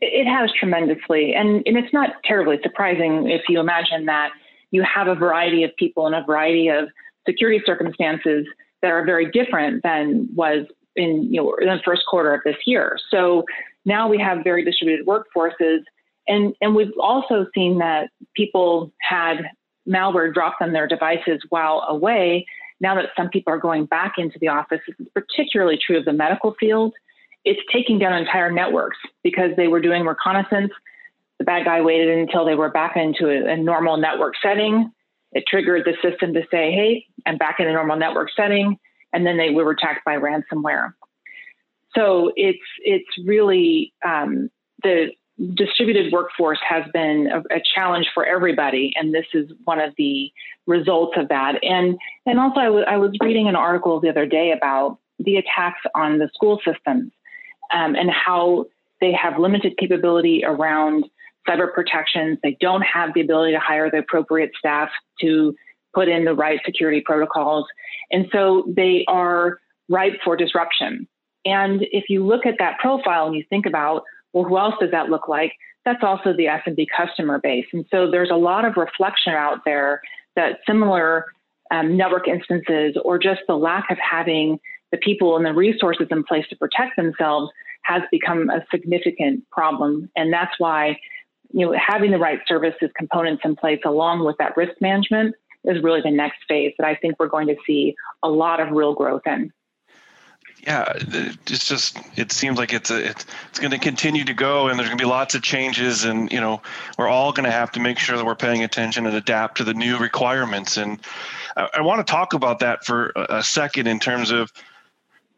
It 0.00 0.26
has 0.26 0.50
tremendously, 0.58 1.34
and, 1.34 1.62
and 1.66 1.76
it's 1.76 1.92
not 1.92 2.10
terribly 2.24 2.58
surprising 2.62 3.30
if 3.30 3.42
you 3.48 3.60
imagine 3.60 4.06
that 4.06 4.30
you 4.70 4.82
have 4.82 5.08
a 5.08 5.14
variety 5.14 5.64
of 5.64 5.74
people 5.76 6.06
and 6.06 6.14
a 6.14 6.22
variety 6.24 6.68
of 6.68 6.88
security 7.26 7.62
circumstances 7.64 8.46
that 8.82 8.90
are 8.90 9.04
very 9.04 9.30
different 9.30 9.82
than 9.82 10.28
was 10.34 10.66
in 10.96 11.32
you 11.32 11.42
know 11.42 11.54
in 11.60 11.66
the 11.66 11.80
first 11.84 12.02
quarter 12.08 12.34
of 12.34 12.40
this 12.44 12.56
year. 12.66 12.98
So 13.10 13.44
now 13.84 14.08
we 14.08 14.18
have 14.18 14.44
very 14.44 14.64
distributed 14.64 15.06
workforces, 15.06 15.80
and 16.28 16.54
and 16.60 16.74
we've 16.74 16.92
also 17.00 17.46
seen 17.54 17.78
that 17.78 18.10
people 18.34 18.92
had 19.00 19.36
malware 19.88 20.32
dropped 20.32 20.60
on 20.60 20.72
their 20.72 20.86
devices 20.86 21.40
while 21.48 21.84
away. 21.88 22.46
Now 22.80 22.94
that 22.96 23.06
some 23.16 23.30
people 23.30 23.54
are 23.54 23.58
going 23.58 23.86
back 23.86 24.14
into 24.18 24.38
the 24.38 24.48
office, 24.48 24.80
this 24.86 24.96
is 24.98 25.06
particularly 25.14 25.78
true 25.84 25.98
of 25.98 26.04
the 26.04 26.12
medical 26.12 26.54
field. 26.60 26.92
It's 27.46 27.60
taking 27.72 28.00
down 28.00 28.12
entire 28.12 28.50
networks 28.50 28.98
because 29.22 29.52
they 29.56 29.68
were 29.68 29.80
doing 29.80 30.04
reconnaissance. 30.04 30.72
The 31.38 31.44
bad 31.44 31.64
guy 31.64 31.80
waited 31.80 32.18
until 32.18 32.44
they 32.44 32.56
were 32.56 32.70
back 32.70 32.96
into 32.96 33.28
a, 33.30 33.52
a 33.52 33.56
normal 33.56 33.96
network 33.96 34.34
setting. 34.42 34.90
It 35.30 35.44
triggered 35.48 35.84
the 35.84 35.94
system 36.02 36.34
to 36.34 36.42
say, 36.50 36.72
"Hey, 36.72 37.06
I'm 37.24 37.38
back 37.38 37.60
in 37.60 37.68
a 37.68 37.72
normal 37.72 37.96
network 37.96 38.30
setting," 38.36 38.76
and 39.12 39.24
then 39.24 39.36
they 39.36 39.50
were 39.50 39.70
attacked 39.70 40.04
by 40.04 40.16
ransomware. 40.16 40.94
So 41.94 42.32
it's 42.34 42.58
it's 42.80 43.08
really 43.24 43.94
um, 44.04 44.50
the 44.82 45.12
distributed 45.54 46.12
workforce 46.12 46.58
has 46.68 46.84
been 46.92 47.28
a, 47.32 47.56
a, 47.56 47.60
challenge 47.74 48.08
for 48.12 48.24
everybody, 48.24 48.92
and 48.96 49.14
this 49.14 49.26
is 49.34 49.50
one 49.64 49.78
of 49.78 49.92
the 49.98 50.32
results 50.66 51.12
of 51.16 51.28
that. 51.28 51.62
And 51.62 51.96
and 52.24 52.40
also, 52.40 52.58
I, 52.58 52.64
w- 52.64 52.84
I 52.86 52.96
was 52.96 53.12
reading 53.20 53.46
an 53.46 53.54
article 53.54 54.00
the 54.00 54.08
other 54.08 54.26
day 54.26 54.50
about 54.50 54.98
the 55.20 55.36
attacks 55.36 55.82
on 55.94 56.18
the 56.18 56.28
school 56.34 56.60
systems 56.64 57.12
um, 57.72 57.94
and 57.94 58.10
how 58.10 58.66
they 59.00 59.12
have 59.12 59.38
limited 59.38 59.76
capability 59.78 60.42
around 60.44 61.04
cyber 61.48 61.72
protections. 61.72 62.38
They 62.42 62.56
don't 62.60 62.82
have 62.82 63.14
the 63.14 63.20
ability 63.20 63.52
to 63.52 63.60
hire 63.60 63.90
the 63.90 63.98
appropriate 63.98 64.50
staff 64.58 64.88
to 65.20 65.54
put 65.94 66.08
in 66.08 66.24
the 66.24 66.34
right 66.34 66.60
security 66.64 67.02
protocols, 67.04 67.66
and 68.10 68.26
so 68.32 68.64
they 68.76 69.04
are 69.08 69.58
ripe 69.88 70.14
for 70.24 70.36
disruption. 70.36 71.06
And 71.44 71.82
if 71.92 72.04
you 72.08 72.26
look 72.26 72.44
at 72.44 72.56
that 72.58 72.78
profile 72.80 73.26
and 73.26 73.36
you 73.36 73.44
think 73.48 73.66
about 73.66 74.02
well, 74.36 74.44
who 74.44 74.58
else 74.58 74.74
does 74.78 74.90
that 74.90 75.08
look 75.08 75.28
like? 75.28 75.52
That's 75.86 76.02
also 76.02 76.34
the 76.34 76.44
SMB 76.44 76.88
customer 76.94 77.38
base. 77.38 77.64
And 77.72 77.86
so 77.90 78.10
there's 78.10 78.30
a 78.30 78.36
lot 78.36 78.66
of 78.66 78.76
reflection 78.76 79.32
out 79.32 79.60
there 79.64 80.02
that 80.34 80.58
similar 80.66 81.24
um, 81.70 81.96
network 81.96 82.28
instances 82.28 82.98
or 83.02 83.18
just 83.18 83.40
the 83.48 83.56
lack 83.56 83.90
of 83.90 83.96
having 83.98 84.58
the 84.92 84.98
people 84.98 85.36
and 85.36 85.44
the 85.44 85.52
resources 85.52 86.06
in 86.10 86.24
place 86.24 86.46
to 86.48 86.56
protect 86.56 86.96
themselves 86.96 87.50
has 87.82 88.02
become 88.10 88.50
a 88.50 88.64
significant 88.70 89.48
problem. 89.50 90.10
And 90.16 90.32
that's 90.32 90.54
why 90.58 90.98
you 91.52 91.66
know 91.66 91.76
having 91.78 92.10
the 92.10 92.18
right 92.18 92.40
services 92.46 92.90
components 92.96 93.42
in 93.44 93.56
place 93.56 93.80
along 93.84 94.24
with 94.24 94.36
that 94.38 94.56
risk 94.56 94.80
management 94.80 95.34
is 95.64 95.82
really 95.82 96.00
the 96.00 96.10
next 96.10 96.38
phase 96.48 96.72
that 96.78 96.86
I 96.86 96.94
think 96.96 97.16
we're 97.18 97.28
going 97.28 97.48
to 97.48 97.56
see 97.66 97.94
a 98.22 98.28
lot 98.28 98.60
of 98.60 98.70
real 98.70 98.94
growth 98.94 99.22
in 99.26 99.52
yeah, 100.66 100.92
it's 100.96 101.68
just 101.68 101.96
it 102.16 102.32
seems 102.32 102.58
like 102.58 102.72
it's 102.72 102.90
a, 102.90 103.10
it's, 103.10 103.24
going 103.58 103.70
to 103.70 103.78
continue 103.78 104.24
to 104.24 104.34
go, 104.34 104.68
and 104.68 104.78
there's 104.78 104.88
going 104.88 104.98
to 104.98 105.04
be 105.04 105.08
lots 105.08 105.34
of 105.36 105.42
changes, 105.42 106.04
and 106.04 106.32
you 106.32 106.40
know 106.40 106.60
we're 106.98 107.08
all 107.08 107.32
going 107.32 107.44
to 107.44 107.52
have 107.52 107.70
to 107.72 107.80
make 107.80 107.98
sure 107.98 108.16
that 108.16 108.26
we're 108.26 108.34
paying 108.34 108.64
attention 108.64 109.06
and 109.06 109.14
adapt 109.14 109.58
to 109.58 109.64
the 109.64 109.74
new 109.74 109.96
requirements. 109.98 110.76
And 110.76 111.00
I, 111.56 111.68
I 111.74 111.80
want 111.82 112.04
to 112.04 112.10
talk 112.10 112.34
about 112.34 112.58
that 112.60 112.84
for 112.84 113.12
a 113.14 113.44
second 113.44 113.86
in 113.86 114.00
terms 114.00 114.32
of 114.32 114.52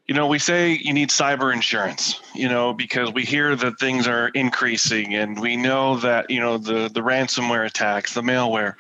you 0.09 0.15
know 0.15 0.27
we 0.27 0.39
say 0.39 0.73
you 0.73 0.93
need 0.93 1.11
cyber 1.11 1.53
insurance 1.53 2.21
you 2.35 2.49
know 2.49 2.73
because 2.73 3.13
we 3.13 3.25
hear 3.25 3.55
that 3.55 3.79
things 3.79 4.09
are 4.09 4.29
increasing 4.29 5.15
and 5.15 5.39
we 5.39 5.57
know 5.57 5.97
that 5.99 6.31
you 6.31 6.41
know 6.41 6.59
the 6.59 6.91
the 6.93 7.01
ransomware 7.01 7.65
attacks 7.65 8.15
the 8.15 8.23
malware 8.23 8.75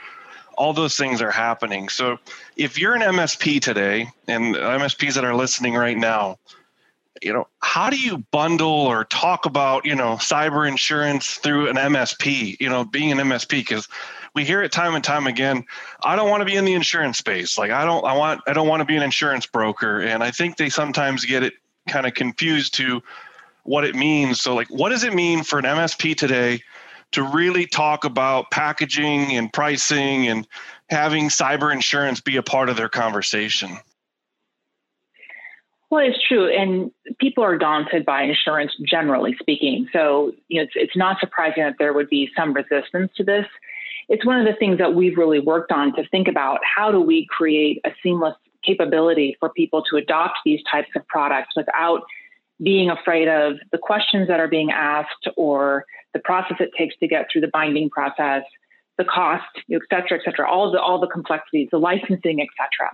all 0.58 0.73
those 0.73 0.97
things 0.97 1.23
are 1.23 1.30
happening. 1.30 1.88
So 1.88 2.18
if 2.56 2.78
you're 2.78 2.94
an 2.94 3.00
MSP 3.00 3.62
today 3.62 4.11
and 4.26 4.56
MSPs 4.56 5.14
that 5.14 5.25
are 5.25 5.35
listening 5.35 5.75
right 5.75 5.97
now, 5.97 6.38
you 7.23 7.32
know, 7.32 7.47
how 7.61 7.90
do 7.90 7.97
you 7.97 8.18
bundle 8.32 8.68
or 8.68 9.04
talk 9.04 9.47
about, 9.47 9.87
you 9.87 9.94
know, 9.94 10.14
cyber 10.14 10.68
insurance 10.68 11.37
through 11.37 11.68
an 11.68 11.76
MSP, 11.76 12.56
you 12.61 12.68
know, 12.68 12.85
being 12.85 13.12
an 13.12 13.18
MSP 13.18 13.50
because 13.50 13.88
we 14.35 14.44
hear 14.44 14.62
it 14.62 14.73
time 14.73 14.94
and 14.94 15.04
time 15.04 15.26
again. 15.26 15.64
I 16.02 16.16
don't 16.16 16.28
want 16.30 16.40
to 16.40 16.44
be 16.44 16.56
in 16.56 16.64
the 16.64 16.75
insurance 16.75 17.18
space. 17.18 17.58
Like 17.58 17.70
I 17.70 17.85
don't 17.85 18.04
I 18.04 18.16
want 18.16 18.40
I 18.47 18.52
don't 18.52 18.68
want 18.68 18.80
to 18.80 18.87
be 18.87 18.97
an 18.97 19.02
insurance 19.02 19.47
broker 19.47 20.00
and 20.00 20.23
I 20.23 20.30
think 20.30 20.56
they 20.56 20.68
sometimes 20.68 21.25
get 21.25 21.42
it 21.42 21.54
kind 21.88 22.06
of 22.06 22.14
confused 22.14 22.75
to 22.75 23.02
what 23.64 23.85
it 23.85 23.94
means. 23.94 24.40
So 24.40 24.54
like 24.54 24.68
what 24.68 24.90
does 24.90 25.04
it 25.04 25.14
mean 25.14 25.42
for 25.42 25.58
an 25.58 25.64
MSP 25.64 26.16
today 26.16 26.62
to 27.12 27.23
really 27.23 27.66
talk 27.66 28.04
about 28.04 28.50
packaging 28.50 29.37
and 29.37 29.52
pricing 29.52 30.28
and 30.28 30.47
having 30.90 31.28
cyber 31.28 31.73
insurance 31.73 32.20
be 32.20 32.37
a 32.37 32.42
part 32.42 32.68
of 32.68 32.76
their 32.76 32.88
conversation. 32.88 33.78
Well, 35.90 36.06
it's 36.06 36.18
true, 36.28 36.54
and 36.54 36.90
people 37.18 37.42
are 37.42 37.56
daunted 37.56 38.04
by 38.04 38.23
insurance, 38.25 38.73
generally 38.87 39.35
speaking. 39.40 39.88
So, 39.90 40.32
you 40.49 40.61
know, 40.61 40.64
it's, 40.64 40.73
it's 40.75 40.97
not 40.97 41.18
surprising 41.18 41.62
that 41.62 41.76
there 41.78 41.94
would 41.94 42.11
be 42.11 42.30
some 42.37 42.52
resistance 42.52 43.11
to 43.16 43.25
this. 43.25 43.47
It's 44.08 44.24
one 44.24 44.38
of 44.40 44.46
the 44.46 44.58
things 44.58 44.78
that 44.78 44.94
we've 44.94 45.16
really 45.16 45.40
worked 45.40 45.70
on 45.70 45.94
to 45.96 46.08
think 46.08 46.28
about 46.28 46.60
how 46.64 46.90
do 46.90 47.00
we 47.00 47.26
create 47.28 47.80
a 47.84 47.90
seamless 48.02 48.34
capability 48.64 49.36
for 49.38 49.50
people 49.50 49.82
to 49.90 49.96
adopt 49.96 50.38
these 50.44 50.60
types 50.70 50.88
of 50.96 51.06
products 51.08 51.54
without 51.56 52.02
being 52.62 52.90
afraid 52.90 53.28
of 53.28 53.54
the 53.70 53.78
questions 53.78 54.26
that 54.28 54.40
are 54.40 54.48
being 54.48 54.70
asked 54.70 55.28
or 55.36 55.84
the 56.12 56.18
process 56.20 56.56
it 56.60 56.70
takes 56.76 56.96
to 56.98 57.06
get 57.06 57.26
through 57.30 57.42
the 57.42 57.50
binding 57.52 57.88
process, 57.90 58.42
the 58.96 59.04
cost, 59.04 59.44
et 59.70 59.80
cetera, 59.88 60.18
et 60.18 60.22
cetera, 60.24 60.50
all 60.50 60.72
the 60.72 60.80
all 60.80 60.98
the 60.98 61.06
complexities, 61.06 61.68
the 61.70 61.78
licensing, 61.78 62.40
et 62.40 62.48
cetera. 62.56 62.90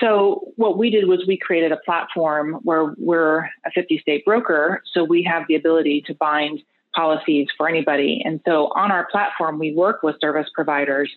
So 0.00 0.52
what 0.56 0.78
we 0.78 0.88
did 0.88 1.08
was 1.08 1.24
we 1.26 1.36
created 1.36 1.72
a 1.72 1.76
platform 1.84 2.54
where 2.62 2.94
we're 2.96 3.40
a 3.66 3.70
50 3.74 3.98
state 3.98 4.24
broker, 4.24 4.82
so 4.92 5.04
we 5.04 5.22
have 5.24 5.42
the 5.46 5.56
ability 5.56 6.02
to 6.06 6.14
bind 6.14 6.62
policies 6.94 7.48
for 7.56 7.68
anybody. 7.68 8.22
And 8.24 8.40
so 8.46 8.68
on 8.74 8.90
our 8.90 9.06
platform, 9.10 9.58
we 9.58 9.74
work 9.74 10.02
with 10.02 10.16
service 10.20 10.48
providers 10.54 11.10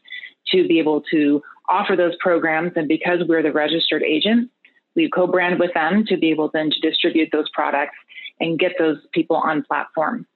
to 0.51 0.67
be 0.67 0.79
able 0.79 1.01
to 1.11 1.41
offer 1.69 1.95
those 1.95 2.15
programs. 2.19 2.73
And 2.75 2.87
because 2.87 3.19
we're 3.27 3.43
the 3.43 3.51
registered 3.51 4.03
agent, 4.03 4.49
we 4.95 5.09
co-brand 5.09 5.59
with 5.59 5.73
them 5.73 6.05
to 6.07 6.17
be 6.17 6.29
able 6.29 6.49
then 6.53 6.69
to 6.69 6.79
distribute 6.79 7.29
those 7.31 7.49
products 7.53 7.95
and 8.39 8.59
get 8.59 8.73
those 8.77 8.97
people 9.11 9.37
on 9.37 9.63
platform. 9.63 10.27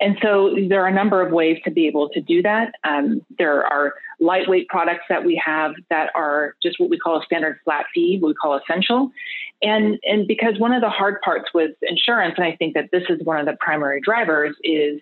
And 0.00 0.16
so 0.22 0.54
there 0.68 0.82
are 0.82 0.88
a 0.88 0.94
number 0.94 1.20
of 1.24 1.32
ways 1.32 1.58
to 1.64 1.70
be 1.70 1.86
able 1.86 2.08
to 2.10 2.20
do 2.20 2.42
that. 2.42 2.74
Um, 2.84 3.22
there 3.38 3.64
are 3.64 3.94
lightweight 4.20 4.68
products 4.68 5.04
that 5.08 5.24
we 5.24 5.40
have 5.44 5.72
that 5.90 6.10
are 6.14 6.54
just 6.62 6.80
what 6.80 6.90
we 6.90 6.98
call 6.98 7.20
a 7.20 7.24
standard 7.24 7.58
flat 7.64 7.86
fee, 7.94 8.20
we 8.22 8.34
call 8.34 8.58
essential. 8.58 9.10
And, 9.62 9.98
and 10.04 10.26
because 10.26 10.58
one 10.58 10.72
of 10.72 10.82
the 10.82 10.90
hard 10.90 11.20
parts 11.22 11.50
with 11.54 11.72
insurance, 11.82 12.34
and 12.36 12.46
I 12.46 12.56
think 12.56 12.74
that 12.74 12.90
this 12.92 13.04
is 13.08 13.22
one 13.24 13.38
of 13.38 13.46
the 13.46 13.56
primary 13.60 14.00
drivers, 14.00 14.56
is 14.62 15.00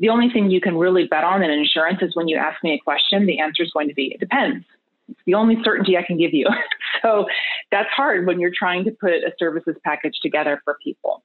the 0.00 0.08
only 0.08 0.30
thing 0.30 0.50
you 0.50 0.60
can 0.60 0.76
really 0.76 1.06
bet 1.06 1.24
on 1.24 1.42
in 1.42 1.50
insurance 1.50 1.98
is 2.02 2.14
when 2.14 2.28
you 2.28 2.36
ask 2.36 2.62
me 2.62 2.74
a 2.74 2.78
question, 2.78 3.26
the 3.26 3.40
answer 3.40 3.62
is 3.62 3.70
going 3.72 3.88
to 3.88 3.94
be, 3.94 4.12
it 4.14 4.20
depends. 4.20 4.64
It's 5.08 5.20
the 5.26 5.34
only 5.34 5.56
certainty 5.64 5.96
I 5.96 6.02
can 6.02 6.18
give 6.18 6.34
you. 6.34 6.46
so 7.02 7.26
that's 7.70 7.88
hard 7.90 8.26
when 8.26 8.40
you're 8.40 8.52
trying 8.56 8.84
to 8.84 8.90
put 8.92 9.12
a 9.12 9.32
services 9.38 9.76
package 9.84 10.18
together 10.22 10.60
for 10.64 10.76
people. 10.82 11.22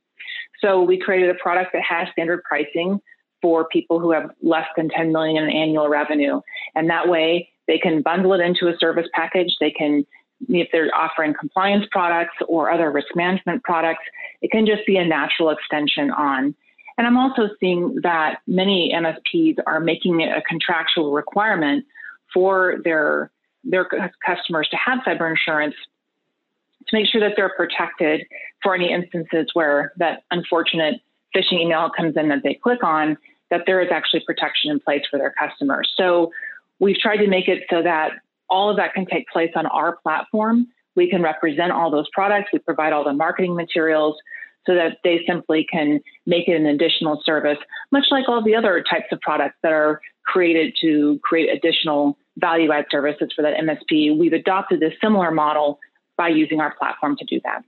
So 0.63 0.81
we 0.81 0.97
created 0.97 1.29
a 1.29 1.35
product 1.35 1.71
that 1.73 1.81
has 1.87 2.07
standard 2.13 2.43
pricing 2.43 3.01
for 3.41 3.67
people 3.67 3.99
who 3.99 4.11
have 4.11 4.31
less 4.41 4.65
than 4.77 4.89
10 4.89 5.11
million 5.11 5.43
in 5.43 5.49
annual 5.49 5.89
revenue. 5.89 6.39
And 6.75 6.89
that 6.89 7.09
way 7.09 7.49
they 7.67 7.77
can 7.77 8.01
bundle 8.01 8.33
it 8.33 8.39
into 8.39 8.67
a 8.67 8.77
service 8.79 9.07
package. 9.13 9.53
They 9.59 9.71
can, 9.71 10.05
if 10.47 10.69
they're 10.71 10.89
offering 10.95 11.33
compliance 11.37 11.85
products 11.91 12.35
or 12.47 12.71
other 12.71 12.89
risk 12.89 13.09
management 13.15 13.63
products, 13.63 14.03
it 14.41 14.51
can 14.51 14.65
just 14.65 14.85
be 14.87 14.95
a 14.95 15.05
natural 15.05 15.49
extension 15.49 16.09
on. 16.11 16.55
And 16.97 17.07
I'm 17.07 17.17
also 17.17 17.49
seeing 17.59 17.99
that 18.03 18.39
many 18.47 18.93
MSPs 18.95 19.57
are 19.67 19.79
making 19.79 20.21
it 20.21 20.29
a 20.29 20.41
contractual 20.41 21.11
requirement 21.11 21.85
for 22.33 22.77
their 22.83 23.31
their 23.65 23.87
customers 24.25 24.67
to 24.69 24.77
have 24.77 24.99
cyber 25.07 25.29
insurance 25.29 25.75
to 26.87 26.97
make 26.97 27.07
sure 27.07 27.21
that 27.21 27.33
they're 27.35 27.53
protected 27.55 28.25
for 28.61 28.75
any 28.75 28.91
instances 28.91 29.47
where 29.53 29.93
that 29.97 30.23
unfortunate 30.31 30.95
phishing 31.35 31.61
email 31.61 31.89
comes 31.95 32.15
in 32.15 32.29
that 32.29 32.39
they 32.43 32.53
click 32.53 32.83
on, 32.83 33.17
that 33.49 33.61
there 33.65 33.81
is 33.81 33.89
actually 33.91 34.21
protection 34.25 34.71
in 34.71 34.79
place 34.79 35.01
for 35.09 35.17
their 35.17 35.33
customers. 35.39 35.91
So 35.97 36.31
we've 36.79 36.97
tried 36.97 37.17
to 37.17 37.27
make 37.27 37.47
it 37.47 37.63
so 37.69 37.81
that 37.83 38.11
all 38.49 38.69
of 38.69 38.77
that 38.77 38.93
can 38.93 39.05
take 39.05 39.27
place 39.29 39.51
on 39.55 39.65
our 39.67 39.97
platform. 39.97 40.67
We 40.95 41.09
can 41.09 41.21
represent 41.21 41.71
all 41.71 41.89
those 41.89 42.07
products. 42.13 42.49
We 42.53 42.59
provide 42.59 42.93
all 42.93 43.03
the 43.03 43.13
marketing 43.13 43.55
materials 43.55 44.15
so 44.65 44.75
that 44.75 44.97
they 45.03 45.21
simply 45.27 45.65
can 45.69 45.99
make 46.25 46.47
it 46.47 46.55
an 46.55 46.65
additional 46.65 47.21
service, 47.25 47.57
much 47.91 48.05
like 48.11 48.29
all 48.29 48.43
the 48.43 48.55
other 48.55 48.83
types 48.89 49.07
of 49.11 49.19
products 49.21 49.55
that 49.61 49.73
are 49.73 49.99
created 50.25 50.75
to 50.81 51.19
create 51.23 51.49
additional 51.49 52.17
value 52.37 52.71
add 52.71 52.85
services 52.89 53.29
for 53.35 53.41
that 53.41 53.55
MSP. 53.57 54.17
We've 54.17 54.33
adopted 54.33 54.81
a 54.81 54.89
similar 55.01 55.31
model 55.31 55.79
by 56.17 56.29
using 56.29 56.61
our 56.61 56.73
platform 56.75 57.15
to 57.17 57.25
do 57.25 57.39
that. 57.43 57.63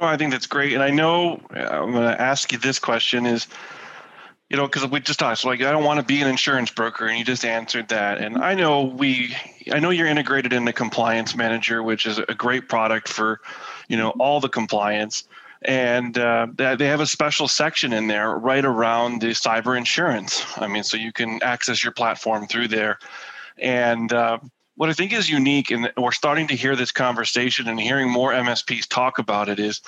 Oh, 0.00 0.06
I 0.06 0.16
think 0.16 0.32
that's 0.32 0.46
great. 0.46 0.72
And 0.72 0.82
I 0.82 0.90
know 0.90 1.40
I'm 1.50 1.92
going 1.92 2.10
to 2.10 2.20
ask 2.20 2.50
you 2.52 2.58
this 2.58 2.78
question 2.78 3.26
is, 3.26 3.46
you 4.50 4.56
know, 4.56 4.66
because 4.66 4.86
we 4.86 5.00
just 5.00 5.18
talked, 5.18 5.38
so 5.38 5.48
like 5.48 5.62
I 5.62 5.70
don't 5.70 5.84
want 5.84 6.00
to 6.00 6.04
be 6.04 6.20
an 6.20 6.28
insurance 6.28 6.70
broker, 6.70 7.06
and 7.06 7.18
you 7.18 7.24
just 7.24 7.44
answered 7.44 7.88
that. 7.88 8.18
And 8.18 8.36
I 8.38 8.54
know 8.54 8.82
we, 8.82 9.34
I 9.72 9.78
know 9.78 9.90
you're 9.90 10.06
integrated 10.06 10.52
in 10.52 10.64
the 10.64 10.72
Compliance 10.72 11.34
Manager, 11.34 11.82
which 11.82 12.04
is 12.04 12.18
a 12.18 12.34
great 12.34 12.68
product 12.68 13.08
for, 13.08 13.40
you 13.88 13.96
know, 13.96 14.10
all 14.18 14.40
the 14.40 14.50
compliance. 14.50 15.24
And 15.62 16.18
uh, 16.18 16.48
they 16.56 16.86
have 16.88 17.00
a 17.00 17.06
special 17.06 17.46
section 17.46 17.92
in 17.92 18.08
there 18.08 18.36
right 18.36 18.64
around 18.64 19.20
the 19.20 19.28
cyber 19.28 19.78
insurance. 19.78 20.44
I 20.58 20.66
mean, 20.66 20.82
so 20.82 20.96
you 20.96 21.12
can 21.12 21.40
access 21.42 21.84
your 21.84 21.92
platform 21.92 22.46
through 22.46 22.68
there. 22.68 22.98
And 23.58 24.12
uh, 24.12 24.38
what 24.76 24.88
I 24.88 24.92
think 24.92 25.12
is 25.12 25.28
unique, 25.28 25.70
and 25.70 25.92
we're 25.96 26.12
starting 26.12 26.48
to 26.48 26.56
hear 26.56 26.76
this 26.76 26.92
conversation 26.92 27.68
and 27.68 27.78
hearing 27.78 28.10
more 28.10 28.32
MSPs 28.32 28.88
talk 28.88 29.18
about 29.18 29.48
it, 29.48 29.58
is 29.58 29.82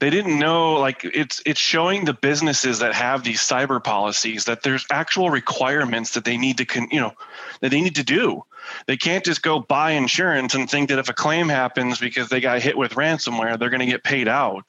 they 0.00 0.10
didn't 0.10 0.38
know 0.38 0.74
like 0.74 1.04
it's 1.04 1.40
it's 1.46 1.60
showing 1.60 2.04
the 2.04 2.12
businesses 2.12 2.80
that 2.80 2.94
have 2.94 3.24
these 3.24 3.40
cyber 3.40 3.82
policies 3.82 4.44
that 4.44 4.62
there's 4.62 4.86
actual 4.90 5.30
requirements 5.30 6.12
that 6.12 6.24
they 6.24 6.36
need 6.36 6.58
to 6.58 6.64
con, 6.64 6.88
you 6.90 7.00
know 7.00 7.12
that 7.60 7.70
they 7.70 7.80
need 7.80 7.94
to 7.96 8.04
do. 8.04 8.44
They 8.86 8.96
can't 8.96 9.24
just 9.24 9.42
go 9.42 9.60
buy 9.60 9.92
insurance 9.92 10.54
and 10.54 10.70
think 10.70 10.88
that 10.88 10.98
if 10.98 11.08
a 11.08 11.12
claim 11.12 11.48
happens 11.48 11.98
because 11.98 12.28
they 12.28 12.40
got 12.40 12.62
hit 12.62 12.76
with 12.76 12.92
ransomware 12.92 13.58
they're 13.58 13.70
going 13.70 13.80
to 13.80 13.86
get 13.86 14.04
paid 14.04 14.28
out. 14.28 14.64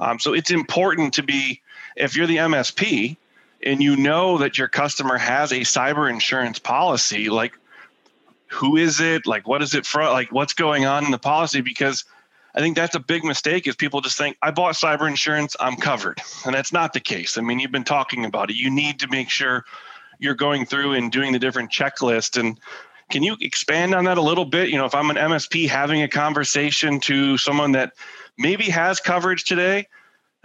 Um, 0.00 0.18
so 0.18 0.34
it's 0.34 0.50
important 0.50 1.14
to 1.14 1.22
be 1.22 1.60
if 1.96 2.16
you're 2.16 2.26
the 2.26 2.38
msp 2.38 3.16
and 3.62 3.82
you 3.82 3.96
know 3.96 4.38
that 4.38 4.58
your 4.58 4.68
customer 4.68 5.16
has 5.16 5.52
a 5.52 5.60
cyber 5.60 6.10
insurance 6.10 6.58
policy 6.58 7.30
like 7.30 7.56
who 8.54 8.76
is 8.76 9.00
it 9.00 9.26
like 9.26 9.46
what 9.48 9.62
is 9.62 9.74
it 9.74 9.84
for 9.84 10.02
like 10.04 10.30
what's 10.30 10.52
going 10.52 10.86
on 10.86 11.04
in 11.04 11.10
the 11.10 11.18
policy 11.18 11.60
because 11.60 12.04
I 12.54 12.60
think 12.60 12.76
that's 12.76 12.94
a 12.94 13.00
big 13.00 13.24
mistake 13.24 13.66
is 13.66 13.74
people 13.74 14.00
just 14.00 14.16
think 14.16 14.36
I 14.40 14.52
bought 14.52 14.74
cyber 14.74 15.08
insurance, 15.08 15.56
I'm 15.58 15.74
covered. 15.74 16.20
And 16.46 16.54
that's 16.54 16.72
not 16.72 16.92
the 16.92 17.00
case. 17.00 17.36
I 17.36 17.40
mean, 17.40 17.58
you've 17.58 17.72
been 17.72 17.82
talking 17.82 18.24
about 18.24 18.48
it. 18.48 18.54
You 18.54 18.70
need 18.70 19.00
to 19.00 19.08
make 19.08 19.28
sure 19.28 19.64
you're 20.20 20.34
going 20.34 20.64
through 20.64 20.92
and 20.92 21.10
doing 21.10 21.32
the 21.32 21.40
different 21.40 21.72
checklist 21.72 22.38
and 22.38 22.60
can 23.10 23.22
you 23.22 23.36
expand 23.40 23.94
on 23.94 24.04
that 24.04 24.18
a 24.18 24.22
little 24.22 24.44
bit? 24.44 24.70
You 24.70 24.78
know, 24.78 24.86
if 24.86 24.94
I'm 24.94 25.10
an 25.10 25.16
MSP 25.16 25.68
having 25.68 26.02
a 26.02 26.08
conversation 26.08 27.00
to 27.00 27.36
someone 27.36 27.72
that 27.72 27.92
maybe 28.38 28.64
has 28.64 28.98
coverage 28.98 29.44
today, 29.44 29.86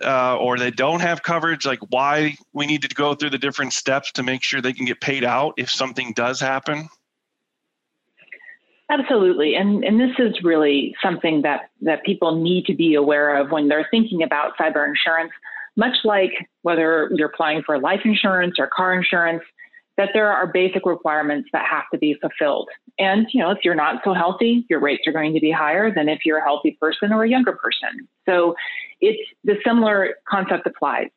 uh, 0.03 0.37
or 0.37 0.57
they 0.57 0.71
don't 0.71 0.99
have 0.99 1.23
coverage, 1.23 1.65
like 1.65 1.79
why 1.89 2.35
we 2.53 2.65
need 2.65 2.81
to 2.81 2.89
go 2.89 3.15
through 3.15 3.29
the 3.29 3.37
different 3.37 3.73
steps 3.73 4.11
to 4.13 4.23
make 4.23 4.43
sure 4.43 4.61
they 4.61 4.73
can 4.73 4.85
get 4.85 5.01
paid 5.01 5.23
out 5.23 5.53
if 5.57 5.69
something 5.69 6.13
does 6.13 6.39
happen? 6.39 6.89
Absolutely. 8.91 9.55
And, 9.55 9.83
and 9.83 9.99
this 9.99 10.15
is 10.17 10.43
really 10.43 10.95
something 11.03 11.43
that, 11.43 11.69
that 11.81 12.03
people 12.03 12.41
need 12.41 12.65
to 12.65 12.73
be 12.73 12.95
aware 12.95 13.37
of 13.37 13.51
when 13.51 13.67
they're 13.67 13.87
thinking 13.91 14.23
about 14.23 14.57
cyber 14.59 14.87
insurance, 14.87 15.31
much 15.75 15.97
like 16.03 16.31
whether 16.63 17.09
you're 17.13 17.27
applying 17.27 17.61
for 17.63 17.79
life 17.79 18.01
insurance 18.03 18.55
or 18.57 18.67
car 18.75 18.93
insurance, 18.93 19.43
that 19.97 20.09
there 20.13 20.31
are 20.31 20.47
basic 20.47 20.85
requirements 20.85 21.49
that 21.51 21.65
have 21.69 21.83
to 21.91 21.99
be 21.99 22.15
fulfilled. 22.19 22.69
And, 22.97 23.27
you 23.31 23.41
know, 23.41 23.51
if 23.51 23.59
you're 23.63 23.75
not 23.75 24.01
so 24.03 24.13
healthy, 24.13 24.65
your 24.69 24.79
rates 24.79 25.03
are 25.05 25.11
going 25.11 25.33
to 25.33 25.39
be 25.39 25.51
higher 25.51 25.93
than 25.93 26.09
if 26.09 26.19
you're 26.25 26.39
a 26.39 26.43
healthy 26.43 26.77
person 26.81 27.11
or 27.11 27.23
a 27.23 27.29
younger 27.29 27.51
person. 27.51 28.07
So 28.27 28.55
it's 29.01 29.19
the 29.43 29.55
similar 29.63 30.15
concept 30.27 30.65
applies. 30.65 31.09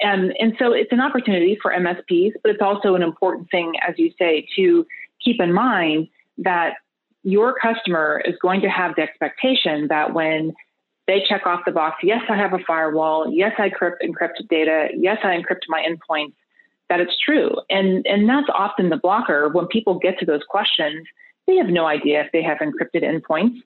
And, 0.00 0.34
and 0.40 0.54
so 0.58 0.72
it's 0.72 0.90
an 0.90 1.00
opportunity 1.00 1.56
for 1.62 1.70
MSPs, 1.70 2.32
but 2.42 2.50
it's 2.50 2.62
also 2.62 2.94
an 2.96 3.02
important 3.02 3.50
thing, 3.50 3.74
as 3.86 3.94
you 3.98 4.10
say, 4.18 4.46
to 4.56 4.84
keep 5.22 5.40
in 5.40 5.52
mind 5.52 6.08
that 6.38 6.74
your 7.24 7.54
customer 7.60 8.22
is 8.24 8.34
going 8.40 8.60
to 8.60 8.68
have 8.68 8.94
the 8.96 9.02
expectation 9.02 9.88
that 9.88 10.14
when 10.14 10.52
they 11.06 11.22
check 11.26 11.46
off 11.46 11.60
the 11.66 11.72
box, 11.72 11.96
yes, 12.02 12.22
I 12.28 12.36
have 12.36 12.52
a 12.52 12.58
firewall, 12.66 13.30
yes, 13.30 13.52
I 13.58 13.70
encrypt 13.70 13.96
encrypted 14.04 14.48
data, 14.48 14.88
yes, 14.96 15.18
I 15.24 15.36
encrypt 15.36 15.62
my 15.68 15.84
endpoints, 15.84 16.34
that 16.88 17.00
it's 17.00 17.16
true. 17.24 17.56
And 17.70 18.06
and 18.06 18.28
that's 18.28 18.48
often 18.54 18.90
the 18.90 18.96
blocker 18.96 19.48
when 19.48 19.66
people 19.66 19.98
get 19.98 20.18
to 20.18 20.26
those 20.26 20.42
questions, 20.48 21.06
they 21.46 21.56
have 21.56 21.68
no 21.68 21.86
idea 21.86 22.22
if 22.22 22.32
they 22.32 22.42
have 22.42 22.58
encrypted 22.58 23.02
endpoints. 23.02 23.58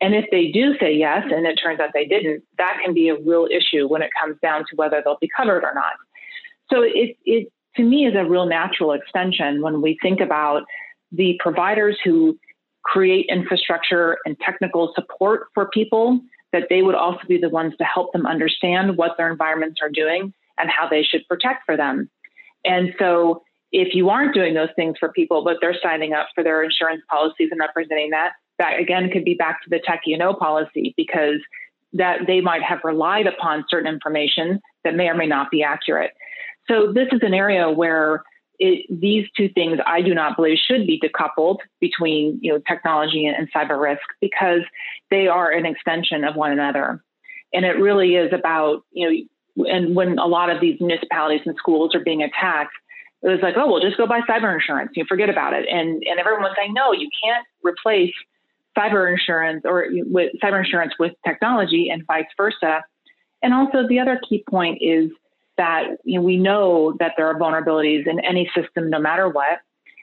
And 0.00 0.14
if 0.16 0.24
they 0.32 0.50
do 0.50 0.76
say 0.80 0.92
yes, 0.92 1.24
and 1.30 1.46
it 1.46 1.60
turns 1.62 1.78
out 1.78 1.90
they 1.94 2.06
didn't, 2.06 2.42
that 2.58 2.78
can 2.84 2.92
be 2.92 3.08
a 3.08 3.20
real 3.20 3.46
issue 3.46 3.86
when 3.86 4.02
it 4.02 4.10
comes 4.20 4.36
down 4.42 4.64
to 4.68 4.76
whether 4.76 5.00
they'll 5.04 5.18
be 5.20 5.30
covered 5.34 5.62
or 5.62 5.72
not. 5.74 5.92
So 6.72 6.82
it, 6.82 7.16
it 7.24 7.52
to 7.76 7.82
me 7.82 8.06
is 8.06 8.14
a 8.16 8.24
real 8.24 8.46
natural 8.46 8.92
extension 8.92 9.62
when 9.62 9.80
we 9.80 9.98
think 10.02 10.20
about 10.20 10.64
the 11.12 11.38
providers 11.40 11.98
who 12.02 12.38
create 12.84 13.26
infrastructure 13.28 14.18
and 14.24 14.38
technical 14.40 14.92
support 14.94 15.48
for 15.54 15.68
people, 15.68 16.20
that 16.52 16.64
they 16.68 16.82
would 16.82 16.94
also 16.94 17.20
be 17.28 17.38
the 17.38 17.48
ones 17.48 17.74
to 17.78 17.84
help 17.84 18.12
them 18.12 18.26
understand 18.26 18.96
what 18.96 19.12
their 19.16 19.30
environments 19.30 19.80
are 19.82 19.88
doing 19.88 20.32
and 20.58 20.70
how 20.70 20.88
they 20.88 21.02
should 21.02 21.26
protect 21.28 21.64
for 21.64 21.76
them. 21.76 22.10
And 22.64 22.94
so 22.98 23.42
if 23.72 23.94
you 23.94 24.10
aren't 24.10 24.34
doing 24.34 24.54
those 24.54 24.68
things 24.76 24.96
for 24.98 25.10
people, 25.10 25.42
but 25.42 25.56
they're 25.60 25.76
signing 25.82 26.12
up 26.12 26.28
for 26.34 26.44
their 26.44 26.62
insurance 26.62 27.02
policies 27.10 27.48
and 27.50 27.58
representing 27.58 28.10
that, 28.10 28.32
that 28.58 28.78
again 28.78 29.10
could 29.10 29.24
be 29.24 29.34
back 29.34 29.62
to 29.62 29.70
the 29.70 29.80
tech 29.84 30.02
E&O 30.06 30.34
policy 30.34 30.92
because 30.96 31.40
that 31.94 32.20
they 32.26 32.40
might 32.40 32.62
have 32.62 32.80
relied 32.84 33.26
upon 33.26 33.64
certain 33.68 33.92
information 33.92 34.60
that 34.84 34.94
may 34.94 35.08
or 35.08 35.14
may 35.14 35.26
not 35.26 35.50
be 35.50 35.62
accurate. 35.62 36.12
So 36.68 36.92
this 36.92 37.08
is 37.12 37.20
an 37.22 37.34
area 37.34 37.70
where 37.70 38.22
it, 38.58 38.86
these 38.90 39.26
two 39.36 39.48
things 39.48 39.78
I 39.86 40.02
do 40.02 40.14
not 40.14 40.36
believe 40.36 40.58
should 40.58 40.86
be 40.86 41.00
decoupled 41.00 41.58
between 41.80 42.38
you 42.42 42.52
know 42.52 42.60
technology 42.68 43.26
and, 43.26 43.36
and 43.36 43.52
cyber 43.52 43.80
risk 43.80 44.02
because 44.20 44.60
they 45.10 45.26
are 45.28 45.50
an 45.50 45.66
extension 45.66 46.24
of 46.24 46.36
one 46.36 46.52
another. 46.52 47.02
And 47.54 47.64
it 47.64 47.78
really 47.78 48.14
is 48.16 48.32
about 48.32 48.84
you 48.92 49.10
know 49.10 49.16
and 49.68 49.94
when 49.94 50.18
a 50.18 50.26
lot 50.26 50.50
of 50.50 50.60
these 50.60 50.80
municipalities 50.80 51.42
and 51.44 51.54
schools 51.58 51.94
are 51.94 52.00
being 52.00 52.22
attacked, 52.22 52.72
it 53.22 53.28
was 53.28 53.40
like, 53.42 53.54
oh, 53.56 53.70
well, 53.70 53.80
just 53.80 53.96
go 53.96 54.06
buy 54.06 54.20
cyber 54.22 54.52
insurance. 54.52 54.92
You 54.94 55.04
forget 55.08 55.28
about 55.28 55.52
it. 55.52 55.66
And 55.70 56.02
and 56.02 56.18
everyone 56.18 56.42
was 56.42 56.54
saying, 56.56 56.74
no, 56.74 56.92
you 56.92 57.08
can't 57.22 57.46
replace 57.62 58.12
cyber 58.76 59.10
insurance 59.10 59.62
or 59.64 59.86
with 59.90 60.32
cyber 60.42 60.64
insurance 60.64 60.94
with 60.98 61.12
technology 61.26 61.88
and 61.90 62.04
vice 62.06 62.26
versa. 62.36 62.82
And 63.42 63.52
also 63.52 63.86
the 63.86 63.98
other 63.98 64.20
key 64.28 64.44
point 64.48 64.78
is 64.80 65.10
that 65.62 65.96
you 66.02 66.18
know, 66.18 66.24
we 66.24 66.36
know 66.36 66.96
that 66.98 67.12
there 67.16 67.28
are 67.28 67.38
vulnerabilities 67.38 68.08
in 68.08 68.18
any 68.18 68.50
system, 68.52 68.90
no 68.90 68.98
matter 68.98 69.28
what, 69.28 69.60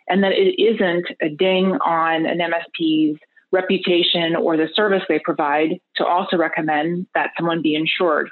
and 0.07 0.23
that 0.23 0.31
it 0.31 0.55
isn't 0.57 1.05
a 1.21 1.27
ding 1.27 1.73
on 1.85 2.25
an 2.25 2.39
MSP's 2.39 3.19
reputation 3.51 4.37
or 4.37 4.55
the 4.55 4.69
service 4.73 5.03
they 5.09 5.19
provide 5.19 5.71
to 5.97 6.05
also 6.05 6.37
recommend 6.37 7.07
that 7.13 7.31
someone 7.37 7.61
be 7.61 7.75
insured 7.75 8.29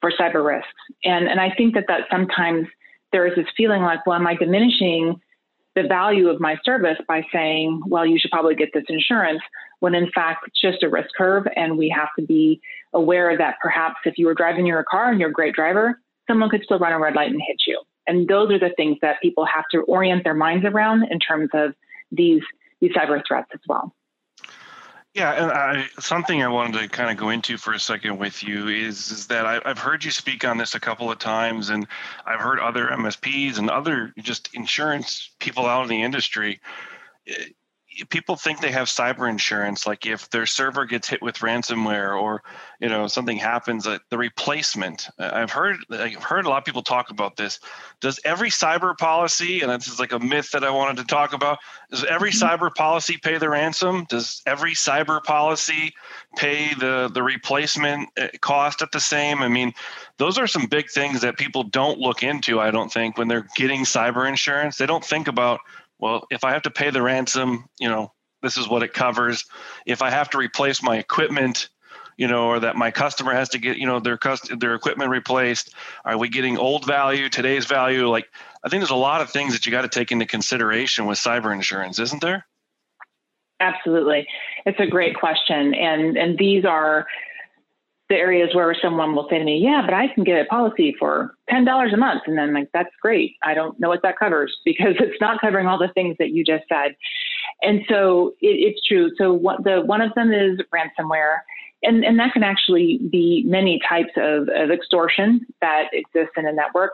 for 0.00 0.10
cyber 0.10 0.44
risks. 0.44 0.68
And, 1.04 1.28
and 1.28 1.40
I 1.40 1.54
think 1.56 1.74
that 1.74 1.84
that 1.86 2.02
sometimes 2.10 2.66
there 3.12 3.28
is 3.28 3.36
this 3.36 3.46
feeling 3.56 3.82
like, 3.82 4.04
well, 4.04 4.16
am 4.16 4.26
I 4.26 4.34
diminishing 4.34 5.20
the 5.76 5.84
value 5.84 6.28
of 6.28 6.40
my 6.40 6.56
service 6.64 6.98
by 7.06 7.22
saying, 7.32 7.80
well, 7.86 8.04
you 8.04 8.18
should 8.18 8.32
probably 8.32 8.56
get 8.56 8.70
this 8.74 8.84
insurance, 8.88 9.42
when 9.78 9.94
in 9.94 10.10
fact 10.12 10.48
it's 10.48 10.60
just 10.60 10.82
a 10.82 10.88
risk 10.88 11.10
curve. 11.16 11.46
And 11.54 11.78
we 11.78 11.94
have 11.96 12.08
to 12.18 12.26
be 12.26 12.60
aware 12.92 13.38
that 13.38 13.56
perhaps 13.62 13.98
if 14.04 14.18
you 14.18 14.26
were 14.26 14.34
driving 14.34 14.66
your 14.66 14.82
car 14.82 15.10
and 15.10 15.20
you're 15.20 15.28
a 15.28 15.32
great 15.32 15.54
driver, 15.54 16.00
someone 16.26 16.50
could 16.50 16.62
still 16.64 16.78
run 16.78 16.92
a 16.92 16.98
red 16.98 17.14
light 17.14 17.30
and 17.30 17.40
hit 17.46 17.62
you. 17.66 17.80
And 18.06 18.28
those 18.28 18.50
are 18.52 18.58
the 18.58 18.70
things 18.76 18.98
that 19.02 19.20
people 19.20 19.44
have 19.44 19.64
to 19.72 19.80
orient 19.82 20.24
their 20.24 20.34
minds 20.34 20.64
around 20.64 21.04
in 21.10 21.18
terms 21.18 21.50
of 21.54 21.74
these 22.12 22.42
these 22.80 22.92
cyber 22.92 23.22
threats 23.26 23.48
as 23.54 23.60
well. 23.66 23.94
Yeah, 25.14 25.32
and 25.32 25.50
I, 25.50 25.86
something 25.98 26.42
I 26.42 26.48
wanted 26.48 26.78
to 26.78 26.88
kind 26.88 27.10
of 27.10 27.16
go 27.16 27.30
into 27.30 27.56
for 27.56 27.72
a 27.72 27.80
second 27.80 28.18
with 28.18 28.42
you 28.42 28.68
is, 28.68 29.10
is 29.10 29.28
that 29.28 29.46
I, 29.46 29.62
I've 29.64 29.78
heard 29.78 30.04
you 30.04 30.10
speak 30.10 30.44
on 30.44 30.58
this 30.58 30.74
a 30.74 30.80
couple 30.80 31.10
of 31.10 31.18
times, 31.18 31.70
and 31.70 31.86
I've 32.26 32.40
heard 32.40 32.60
other 32.60 32.88
MSPs 32.88 33.56
and 33.58 33.70
other 33.70 34.12
just 34.18 34.50
insurance 34.52 35.30
people 35.38 35.64
out 35.64 35.84
in 35.84 35.88
the 35.88 36.02
industry 36.02 36.60
eh, 37.26 37.46
people 38.08 38.36
think 38.36 38.60
they 38.60 38.70
have 38.70 38.86
cyber 38.86 39.28
insurance 39.28 39.86
like 39.86 40.06
if 40.06 40.28
their 40.30 40.46
server 40.46 40.84
gets 40.84 41.08
hit 41.08 41.22
with 41.22 41.36
ransomware 41.38 42.20
or 42.20 42.42
you 42.80 42.88
know 42.88 43.06
something 43.06 43.36
happens 43.36 43.86
uh, 43.86 43.98
the 44.10 44.18
replacement 44.18 45.08
i've 45.18 45.50
heard 45.50 45.76
i've 45.90 46.22
heard 46.22 46.46
a 46.46 46.48
lot 46.48 46.58
of 46.58 46.64
people 46.64 46.82
talk 46.82 47.10
about 47.10 47.36
this. 47.36 47.58
Does 48.00 48.20
every 48.24 48.50
cyber 48.50 48.96
policy 48.96 49.60
and 49.60 49.70
this 49.70 49.88
is 49.88 49.98
like 49.98 50.12
a 50.12 50.18
myth 50.18 50.50
that 50.52 50.64
i 50.64 50.70
wanted 50.70 50.96
to 50.98 51.04
talk 51.04 51.32
about 51.32 51.58
does 51.90 52.04
every 52.04 52.30
mm-hmm. 52.30 52.64
cyber 52.64 52.74
policy 52.74 53.16
pay 53.16 53.38
the 53.38 53.48
ransom? 53.48 54.06
Does 54.08 54.42
every 54.46 54.72
cyber 54.72 55.22
policy 55.22 55.94
pay 56.36 56.74
the 56.74 57.10
the 57.12 57.22
replacement 57.22 58.08
uh, 58.18 58.28
cost 58.40 58.82
at 58.82 58.92
the 58.92 59.00
same? 59.00 59.42
I 59.42 59.48
mean 59.48 59.72
those 60.18 60.38
are 60.38 60.46
some 60.46 60.66
big 60.66 60.90
things 60.90 61.20
that 61.20 61.36
people 61.36 61.62
don't 61.62 61.98
look 61.98 62.22
into 62.22 62.58
i 62.58 62.70
don't 62.70 62.90
think 62.90 63.18
when 63.18 63.28
they're 63.28 63.46
getting 63.56 63.82
cyber 63.84 64.28
insurance. 64.28 64.78
They 64.78 64.86
don't 64.86 65.04
think 65.04 65.28
about 65.28 65.60
well, 65.98 66.26
if 66.30 66.44
I 66.44 66.52
have 66.52 66.62
to 66.62 66.70
pay 66.70 66.90
the 66.90 67.02
ransom, 67.02 67.68
you 67.78 67.88
know, 67.88 68.12
this 68.42 68.56
is 68.56 68.68
what 68.68 68.82
it 68.82 68.92
covers. 68.92 69.44
If 69.86 70.02
I 70.02 70.10
have 70.10 70.30
to 70.30 70.38
replace 70.38 70.82
my 70.82 70.96
equipment, 70.98 71.68
you 72.16 72.28
know, 72.28 72.48
or 72.48 72.60
that 72.60 72.76
my 72.76 72.90
customer 72.90 73.32
has 73.32 73.50
to 73.50 73.58
get, 73.58 73.76
you 73.76 73.86
know, 73.86 74.00
their 74.00 74.16
cust- 74.16 74.58
their 74.58 74.74
equipment 74.74 75.10
replaced, 75.10 75.74
are 76.04 76.16
we 76.16 76.28
getting 76.28 76.58
old 76.58 76.86
value, 76.86 77.28
today's 77.28 77.66
value? 77.66 78.08
Like, 78.08 78.26
I 78.64 78.68
think 78.68 78.80
there's 78.80 78.90
a 78.90 78.96
lot 78.96 79.20
of 79.20 79.30
things 79.30 79.52
that 79.52 79.66
you 79.66 79.72
got 79.72 79.82
to 79.82 79.88
take 79.88 80.12
into 80.12 80.26
consideration 80.26 81.06
with 81.06 81.18
cyber 81.18 81.52
insurance, 81.52 81.98
isn't 81.98 82.22
there? 82.22 82.46
Absolutely, 83.60 84.26
it's 84.66 84.80
a 84.80 84.86
great 84.86 85.16
question, 85.16 85.74
and 85.74 86.16
and 86.16 86.38
these 86.38 86.64
are 86.64 87.06
the 88.08 88.14
areas 88.14 88.54
where 88.54 88.74
someone 88.80 89.14
will 89.16 89.28
say 89.28 89.38
to 89.38 89.44
me, 89.44 89.58
"Yeah, 89.58 89.82
but 89.84 89.94
I 89.94 90.08
can 90.08 90.24
get 90.24 90.40
a 90.40 90.44
policy 90.46 90.94
for 90.98 91.34
ten 91.48 91.64
dollars 91.64 91.92
a 91.92 91.96
month," 91.96 92.22
and 92.26 92.38
then 92.38 92.54
like, 92.54 92.68
"That's 92.72 92.94
great. 93.02 93.36
I 93.42 93.54
don't 93.54 93.78
know 93.80 93.88
what 93.88 94.02
that 94.02 94.18
covers 94.18 94.56
because 94.64 94.94
it's 95.00 95.20
not 95.20 95.40
covering 95.40 95.66
all 95.66 95.78
the 95.78 95.92
things 95.94 96.16
that 96.18 96.30
you 96.30 96.44
just 96.44 96.64
said." 96.68 96.94
And 97.62 97.82
so 97.88 98.34
it, 98.40 98.74
it's 98.74 98.86
true. 98.86 99.10
So 99.18 99.32
what 99.32 99.64
the 99.64 99.82
one 99.82 100.00
of 100.00 100.14
them 100.14 100.32
is 100.32 100.60
ransomware, 100.74 101.38
and 101.82 102.04
and 102.04 102.18
that 102.18 102.32
can 102.32 102.42
actually 102.42 103.00
be 103.10 103.42
many 103.46 103.80
types 103.88 104.12
of, 104.16 104.48
of 104.48 104.70
extortion 104.70 105.46
that 105.60 105.88
exist 105.92 106.32
in 106.36 106.46
a 106.46 106.52
network. 106.52 106.92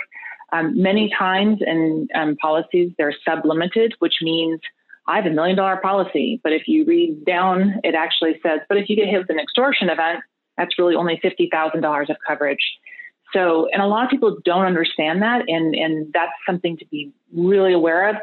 Um, 0.53 0.81
many 0.81 1.11
times 1.19 1.61
in 1.67 2.09
um, 2.15 2.37
policies, 2.37 2.93
they're 2.99 3.15
sublimited, 3.27 3.95
which 4.01 4.17
means 4.21 4.61
I 5.09 5.17
have 5.17 5.27
a 5.27 5.31
million 5.31 5.57
dollar 5.57 5.77
policy. 5.79 6.41
But 6.43 6.53
if 6.53 6.69
you 6.69 6.85
read 6.85 7.25
down, 7.25 7.81
it 7.83 7.95
actually 7.95 8.39
says, 8.43 8.61
but 8.69 8.77
if 8.77 8.89
you 8.89 8.97
get 8.97 9.09
hit 9.09 9.19
with 9.19 9.31
an 9.31 9.41
extortion 9.41 9.89
event, 9.89 10.21
that's 10.57 10.79
really 10.79 10.95
only 10.95 11.21
$50,000 11.23 12.11
of 12.11 12.17
coverage. 12.27 12.65
So, 13.33 13.69
and 13.73 13.83
a 13.83 13.87
lot 13.87 14.05
of 14.05 14.11
people 14.11 14.37
don't 14.45 14.67
understand 14.67 15.23
that, 15.23 15.49
and, 15.49 15.75
and 15.75 16.13
that's 16.13 16.33
something 16.47 16.77
to 16.79 16.87
be 16.87 17.13
really 17.35 17.73
aware 17.73 18.09
of. 18.11 18.17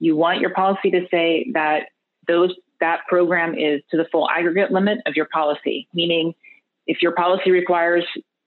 You 0.00 0.16
want 0.16 0.40
your 0.40 0.50
policy 0.50 0.90
to 0.90 1.06
say 1.10 1.50
that 1.54 1.90
those 2.26 2.52
that 2.80 3.00
program 3.08 3.54
is 3.54 3.80
to 3.90 3.96
the 3.96 4.06
full 4.10 4.28
aggregate 4.28 4.70
limit 4.70 4.98
of 5.06 5.14
your 5.14 5.26
policy, 5.32 5.88
meaning 5.94 6.34
if 6.86 7.00
your 7.00 7.12
policy 7.12 7.50
requires 7.50 8.04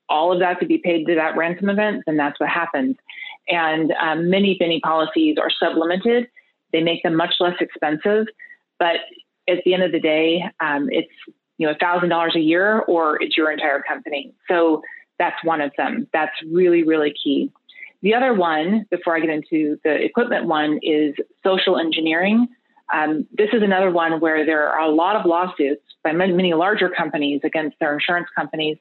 all 0.08 0.32
of 0.32 0.40
that 0.40 0.60
to 0.60 0.66
be 0.66 0.78
paid 0.78 1.06
to 1.06 1.16
that 1.16 1.38
ransom 1.38 1.70
event, 1.70 2.04
then 2.06 2.18
that's 2.18 2.40
what 2.40 2.50
happens. 2.50 2.96
And 3.48 3.92
um, 3.94 4.30
many, 4.30 4.58
many 4.60 4.80
policies 4.82 5.38
are 5.40 5.50
sublimited. 5.62 6.28
They 6.72 6.82
make 6.82 7.02
them 7.04 7.16
much 7.16 7.36
less 7.40 7.56
expensive, 7.60 8.28
but 8.78 8.98
at 9.48 9.64
the 9.66 9.74
end 9.74 9.84
of 9.84 9.92
the 9.92 10.00
day, 10.00 10.44
um, 10.60 10.90
it's 10.92 11.12
you 11.60 11.68
know 11.68 11.76
thousand 11.80 12.10
dollars 12.10 12.36
a 12.36 12.40
year 12.40 12.80
or 12.88 13.22
it's 13.22 13.38
your 13.38 13.52
entire 13.52 13.84
company. 13.84 14.34
So 14.48 14.82
that's 15.20 15.36
one 15.44 15.62
of 15.62 15.72
them. 15.78 16.08
That's 16.12 16.32
really, 16.50 16.84
really 16.84 17.14
key. 17.22 17.52
The 18.02 18.16
other 18.16 18.34
one, 18.34 18.86
before 18.90 19.16
I 19.16 19.20
get 19.20 19.30
into 19.30 19.78
the 19.84 19.94
equipment 19.94 20.46
one, 20.46 20.80
is 20.82 21.14
social 21.44 21.78
engineering. 21.78 22.48
Um, 22.92 23.28
this 23.38 23.50
is 23.54 23.62
another 23.62 23.92
one 23.92 24.22
where 24.22 24.46
there 24.46 24.68
are 24.70 24.80
a 24.80 24.90
lot 24.90 25.18
of 25.18 25.26
lawsuits 25.26 25.84
by 26.04 26.14
many, 26.14 26.32
many 26.32 26.54
larger 26.54 26.90
companies 26.90 27.42
against 27.44 27.78
their 27.80 27.94
insurance 27.94 28.30
companies 28.36 28.78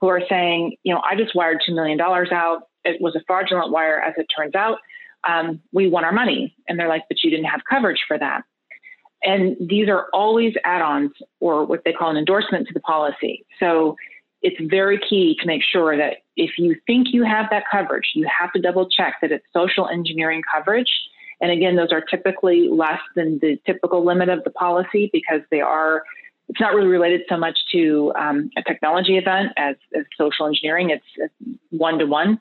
who 0.00 0.06
are 0.08 0.22
saying, 0.28 0.76
you 0.84 0.94
know, 0.94 1.02
I 1.04 1.16
just 1.16 1.34
wired 1.34 1.58
$2 1.68 1.74
million 1.74 2.00
out. 2.00 2.68
It 2.84 3.00
was 3.00 3.16
a 3.16 3.20
fraudulent 3.26 3.72
wire, 3.72 4.00
as 4.00 4.14
it 4.16 4.26
turns 4.34 4.54
out. 4.54 4.78
Um, 5.28 5.60
we 5.72 5.88
want 5.88 6.06
our 6.06 6.12
money. 6.12 6.56
And 6.68 6.78
they're 6.78 6.88
like, 6.88 7.02
but 7.08 7.22
you 7.22 7.30
didn't 7.30 7.46
have 7.46 7.60
coverage 7.68 8.00
for 8.06 8.18
that. 8.18 8.42
And 9.22 9.56
these 9.60 9.88
are 9.88 10.06
always 10.12 10.54
add 10.64 10.82
ons 10.82 11.12
or 11.40 11.64
what 11.64 11.82
they 11.84 11.92
call 11.92 12.10
an 12.10 12.16
endorsement 12.16 12.66
to 12.68 12.74
the 12.74 12.80
policy. 12.80 13.44
So 13.60 13.96
it's 14.42 14.56
very 14.70 14.98
key 14.98 15.36
to 15.40 15.46
make 15.46 15.62
sure 15.62 15.96
that 15.96 16.18
if 16.36 16.58
you 16.58 16.74
think 16.86 17.08
you 17.12 17.22
have 17.24 17.46
that 17.50 17.64
coverage, 17.70 18.10
you 18.14 18.26
have 18.40 18.52
to 18.52 18.60
double 18.60 18.88
check 18.88 19.16
that 19.22 19.30
it's 19.30 19.44
social 19.52 19.88
engineering 19.88 20.42
coverage 20.52 20.90
and 21.42 21.50
again, 21.50 21.74
those 21.74 21.90
are 21.90 22.00
typically 22.00 22.68
less 22.68 23.00
than 23.16 23.40
the 23.40 23.58
typical 23.66 24.04
limit 24.04 24.28
of 24.28 24.44
the 24.44 24.50
policy 24.50 25.10
because 25.12 25.40
they 25.50 25.60
are, 25.60 26.04
it's 26.48 26.60
not 26.60 26.72
really 26.72 26.86
related 26.86 27.22
so 27.28 27.36
much 27.36 27.58
to 27.72 28.12
um, 28.16 28.48
a 28.56 28.62
technology 28.62 29.18
event 29.18 29.48
as, 29.56 29.74
as, 29.94 30.04
social 30.16 30.46
engineering. 30.46 30.90
It's 30.90 31.32
one 31.70 31.98
to 31.98 32.06
one. 32.06 32.38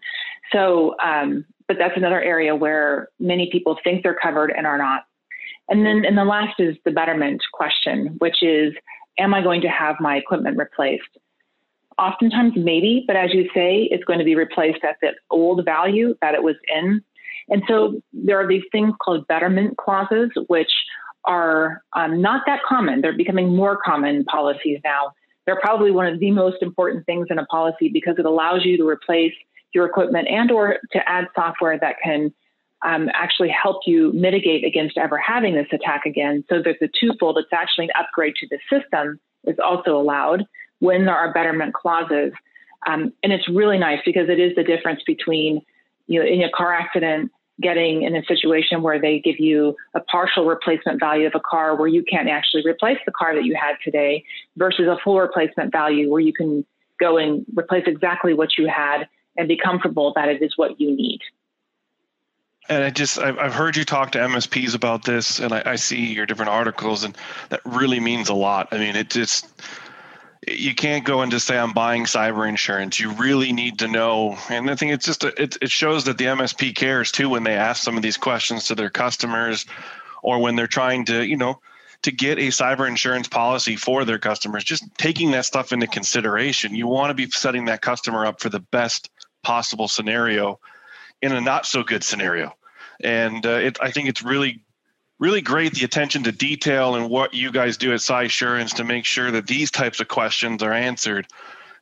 So, 0.54 0.96
um, 1.04 1.46
but 1.68 1.78
that's 1.80 1.98
another 1.98 2.22
area 2.22 2.56
where 2.56 3.10
many 3.20 3.50
people 3.52 3.80
think 3.84 4.04
they're 4.04 4.18
covered 4.22 4.52
and 4.52 4.68
are 4.68 4.78
not. 4.78 5.06
And 5.72 5.86
then, 5.86 6.06
and 6.06 6.16
the 6.16 6.26
last 6.26 6.60
is 6.60 6.76
the 6.86 6.92
betterment 6.92 7.42
question, 7.54 8.16
which 8.20 8.44
is, 8.44 8.74
am 9.18 9.34
I 9.34 9.42
going 9.42 9.62
to 9.62 9.70
have 9.70 9.96
my 10.00 10.18
equipment 10.18 10.58
replaced? 10.58 11.18
Oftentimes, 11.98 12.54
maybe, 12.56 13.04
but 13.08 13.16
as 13.16 13.34
you 13.34 13.50
say, 13.54 13.88
it's 13.90 14.04
going 14.04 14.20
to 14.20 14.26
be 14.26 14.36
replaced 14.36 14.84
at 14.84 14.98
the 15.02 15.14
old 15.30 15.66
value 15.66 16.16
that 16.22 16.36
it 16.36 16.44
was 16.44 16.56
in 16.76 17.02
and 17.52 17.64
so 17.68 18.02
there 18.14 18.40
are 18.40 18.48
these 18.48 18.64
things 18.72 18.94
called 19.04 19.28
betterment 19.28 19.78
clauses, 19.78 20.30
which 20.48 20.72
are 21.26 21.84
um, 21.94 22.22
not 22.22 22.44
that 22.48 22.62
common. 22.68 23.02
They're 23.02 23.16
becoming 23.16 23.56
more 23.56 23.78
common 23.78 24.24
policies 24.26 24.80
now. 24.84 25.12
They're 25.46 25.60
probably 25.60 25.92
one 25.92 26.08
of 26.08 26.20
the 26.20 26.32
most 26.32 26.62
important 26.62 27.06
things 27.06 27.28
in 27.30 27.38
a 27.38 27.46
policy 27.48 27.90
because 27.90 28.16
it 28.18 28.26
allows 28.26 28.64
you 28.64 28.78
to 28.78 28.88
replace 28.88 29.34
your 29.74 29.86
equipment 29.86 30.28
and 30.30 30.50
or 30.50 30.78
to 30.92 31.10
add 31.10 31.28
software 31.36 31.78
that 31.80 31.96
can 32.04 32.34
um, 32.84 33.10
actually 33.14 33.50
help 33.50 33.82
you 33.86 34.12
mitigate 34.14 34.66
against 34.66 34.98
ever 34.98 35.18
having 35.18 35.56
this 35.56 35.68
attack 35.72 36.06
again. 36.06 36.44
So 36.50 36.62
there's 36.64 36.78
a 36.82 36.90
twofold. 37.00 37.38
It's 37.38 37.54
actually 37.54 37.86
an 37.86 37.92
upgrade 38.00 38.34
to 38.42 38.48
the 38.50 38.60
system 38.70 39.20
is 39.46 39.58
also 39.64 39.98
allowed 39.98 40.46
when 40.80 41.06
there 41.06 41.16
are 41.16 41.34
betterment 41.34 41.74
clauses. 41.74 42.32
Um, 42.88 43.14
and 43.24 43.32
it's 43.32 43.48
really 43.48 43.78
nice 43.78 44.00
because 44.06 44.30
it 44.30 44.40
is 44.40 44.56
the 44.56 44.64
difference 44.64 45.02
between 45.06 45.62
you 46.08 46.20
know, 46.20 46.26
in 46.26 46.42
a 46.42 46.50
car 46.50 46.74
accident, 46.74 47.32
getting 47.62 48.02
in 48.02 48.16
a 48.16 48.24
situation 48.26 48.82
where 48.82 49.00
they 49.00 49.20
give 49.20 49.40
you 49.40 49.76
a 49.96 50.00
partial 50.00 50.46
replacement 50.46 51.00
value 51.00 51.28
of 51.28 51.34
a 51.36 51.40
car 51.40 51.76
where 51.76 51.88
you 51.88 52.04
can't 52.04 52.28
actually 52.28 52.64
replace 52.66 52.98
the 53.06 53.12
car 53.12 53.36
that 53.36 53.46
you 53.46 53.56
had 53.56 53.76
today 53.84 54.24
versus 54.58 54.88
a 54.88 54.98
full 55.04 55.20
replacement 55.20 55.72
value 55.72 56.10
where 56.10 56.20
you 56.20 56.34
can 56.34 56.66
go 57.00 57.18
and 57.18 57.46
replace 57.56 57.84
exactly 57.86 58.34
what 58.34 58.58
you 58.58 58.68
had 58.68 59.08
and 59.38 59.48
be 59.48 59.58
comfortable 59.58 60.12
that 60.16 60.28
it 60.28 60.42
is 60.42 60.54
what 60.56 60.80
you 60.80 60.96
need. 60.96 61.20
And 62.70 62.84
I 62.84 62.90
just, 62.90 63.18
I've 63.18 63.54
heard 63.54 63.76
you 63.76 63.84
talk 63.84 64.12
to 64.12 64.20
MSPs 64.20 64.76
about 64.76 65.04
this, 65.04 65.40
and 65.40 65.52
I, 65.52 65.64
I 65.66 65.76
see 65.76 66.14
your 66.14 66.26
different 66.26 66.52
articles, 66.52 67.04
and 67.04 67.18
that 67.50 67.60
really 67.66 68.00
means 68.00 68.30
a 68.30 68.34
lot. 68.34 68.70
I 68.72 68.78
mean, 68.78 68.96
it 68.96 69.10
just, 69.10 69.48
you 70.48 70.74
can't 70.74 71.04
go 71.04 71.22
and 71.22 71.32
just 71.32 71.48
say 71.48 71.58
I'm 71.58 71.74
buying 71.74 72.06
cyber 72.06 72.48
insurance. 72.48 73.00
You 73.00 73.12
really 73.12 73.52
need 73.52 73.80
to 73.80 73.88
know, 73.88 74.38
and 74.50 74.70
I 74.70 74.76
think 74.76 74.92
it's 74.92 75.06
just 75.06 75.24
a, 75.24 75.42
it, 75.42 75.58
it 75.62 75.70
shows 75.72 76.06
that 76.06 76.18
the 76.18 76.26
MSP 76.26 76.76
cares 76.76 77.12
too 77.12 77.30
when 77.30 77.44
they 77.44 77.56
ask 77.56 77.84
some 77.84 77.98
of 77.98 78.04
these 78.04 78.18
questions 78.18 78.68
to 78.68 78.76
their 78.76 78.90
customers, 78.90 79.66
or 80.24 80.40
when 80.40 80.56
they're 80.56 80.68
trying 80.68 81.06
to 81.06 81.26
you 81.26 81.38
know 81.38 81.60
to 82.04 82.12
get 82.12 82.40
a 82.40 82.48
cyber 82.48 82.88
insurance 82.88 83.28
policy 83.28 83.76
for 83.76 84.06
their 84.06 84.18
customers. 84.18 84.64
Just 84.64 84.84
taking 84.98 85.32
that 85.32 85.46
stuff 85.46 85.72
into 85.72 85.88
consideration. 85.88 86.74
You 86.74 86.88
want 86.88 87.12
to 87.12 87.14
be 87.14 87.30
setting 87.30 87.66
that 87.66 87.82
customer 87.82 88.26
up 88.26 88.42
for 88.42 88.50
the 88.50 88.60
best 88.60 89.12
possible 89.44 89.88
scenario 89.88 90.60
in 91.22 91.32
a 91.32 91.42
not 91.42 91.66
so 91.66 91.84
good 91.84 92.04
scenario, 92.04 92.54
and 93.04 93.46
uh, 93.46 93.50
it, 93.50 93.78
I 93.82 93.92
think 93.92 94.10
it's 94.10 94.24
really 94.24 94.64
really 95.22 95.42
great 95.42 95.74
the 95.74 95.86
attention 95.86 96.24
to 96.24 96.32
detail 96.32 96.96
and 96.96 97.08
what 97.08 97.32
you 97.32 97.52
guys 97.52 97.78
do 97.78 97.94
at 97.94 98.00
Cysurance 98.00 98.74
to 98.74 98.84
make 98.84 99.06
sure 99.06 99.30
that 99.30 99.46
these 99.46 99.70
types 99.70 100.00
of 100.00 100.08
questions 100.08 100.64
are 100.64 100.74
answered. 100.74 101.28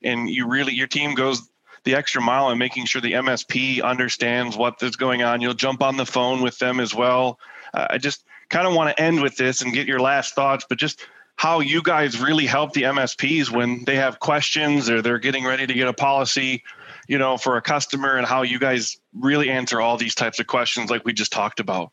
And 0.04 0.30
you 0.30 0.46
really, 0.46 0.74
your 0.74 0.88
team 0.88 1.16
goes 1.16 1.50
the 1.86 1.96
extra 1.96 2.22
mile 2.22 2.52
in 2.52 2.58
making 2.58 2.86
sure 2.86 3.02
the 3.02 3.14
MSP 3.14 3.82
understands 3.82 4.58
what 4.58 4.84
is 4.84 4.98
going 4.98 5.24
on. 5.24 5.40
You'll 5.40 5.54
jump 5.54 5.82
on 5.82 5.96
the 5.96 6.06
phone 6.06 6.42
with 6.42 6.60
them 6.60 6.82
as 6.82 6.94
well. 6.94 7.40
Uh, 7.74 7.88
I 7.92 7.98
just 7.98 8.26
kind 8.50 8.68
of 8.68 8.74
want 8.74 8.96
to 8.96 9.02
end 9.02 9.22
with 9.22 9.38
this 9.38 9.62
and 9.62 9.74
get 9.74 9.88
your 9.88 10.02
last 10.02 10.36
thoughts, 10.36 10.66
but 10.68 10.78
just 10.78 11.06
how 11.38 11.62
you 11.62 11.82
guys 11.82 12.20
really 12.20 12.46
help 12.46 12.74
the 12.74 12.84
MSPs 12.84 13.50
when 13.50 13.86
they 13.86 13.96
have 13.96 14.20
questions 14.20 14.90
or 14.90 15.02
they're 15.02 15.18
getting 15.18 15.46
ready 15.46 15.66
to 15.66 15.74
get 15.74 15.88
a 15.88 15.94
policy, 15.94 16.62
you 17.10 17.18
know, 17.18 17.38
for 17.38 17.58
a 17.58 17.62
customer 17.62 18.18
and 18.18 18.28
how 18.28 18.44
you 18.44 18.60
guys 18.60 19.00
really 19.20 19.50
answer 19.50 19.82
all 19.82 19.98
these 19.98 20.14
types 20.14 20.40
of 20.40 20.46
questions 20.46 20.92
like 20.92 21.04
we 21.04 21.12
just 21.12 21.32
talked 21.32 21.60
about. 21.60 21.92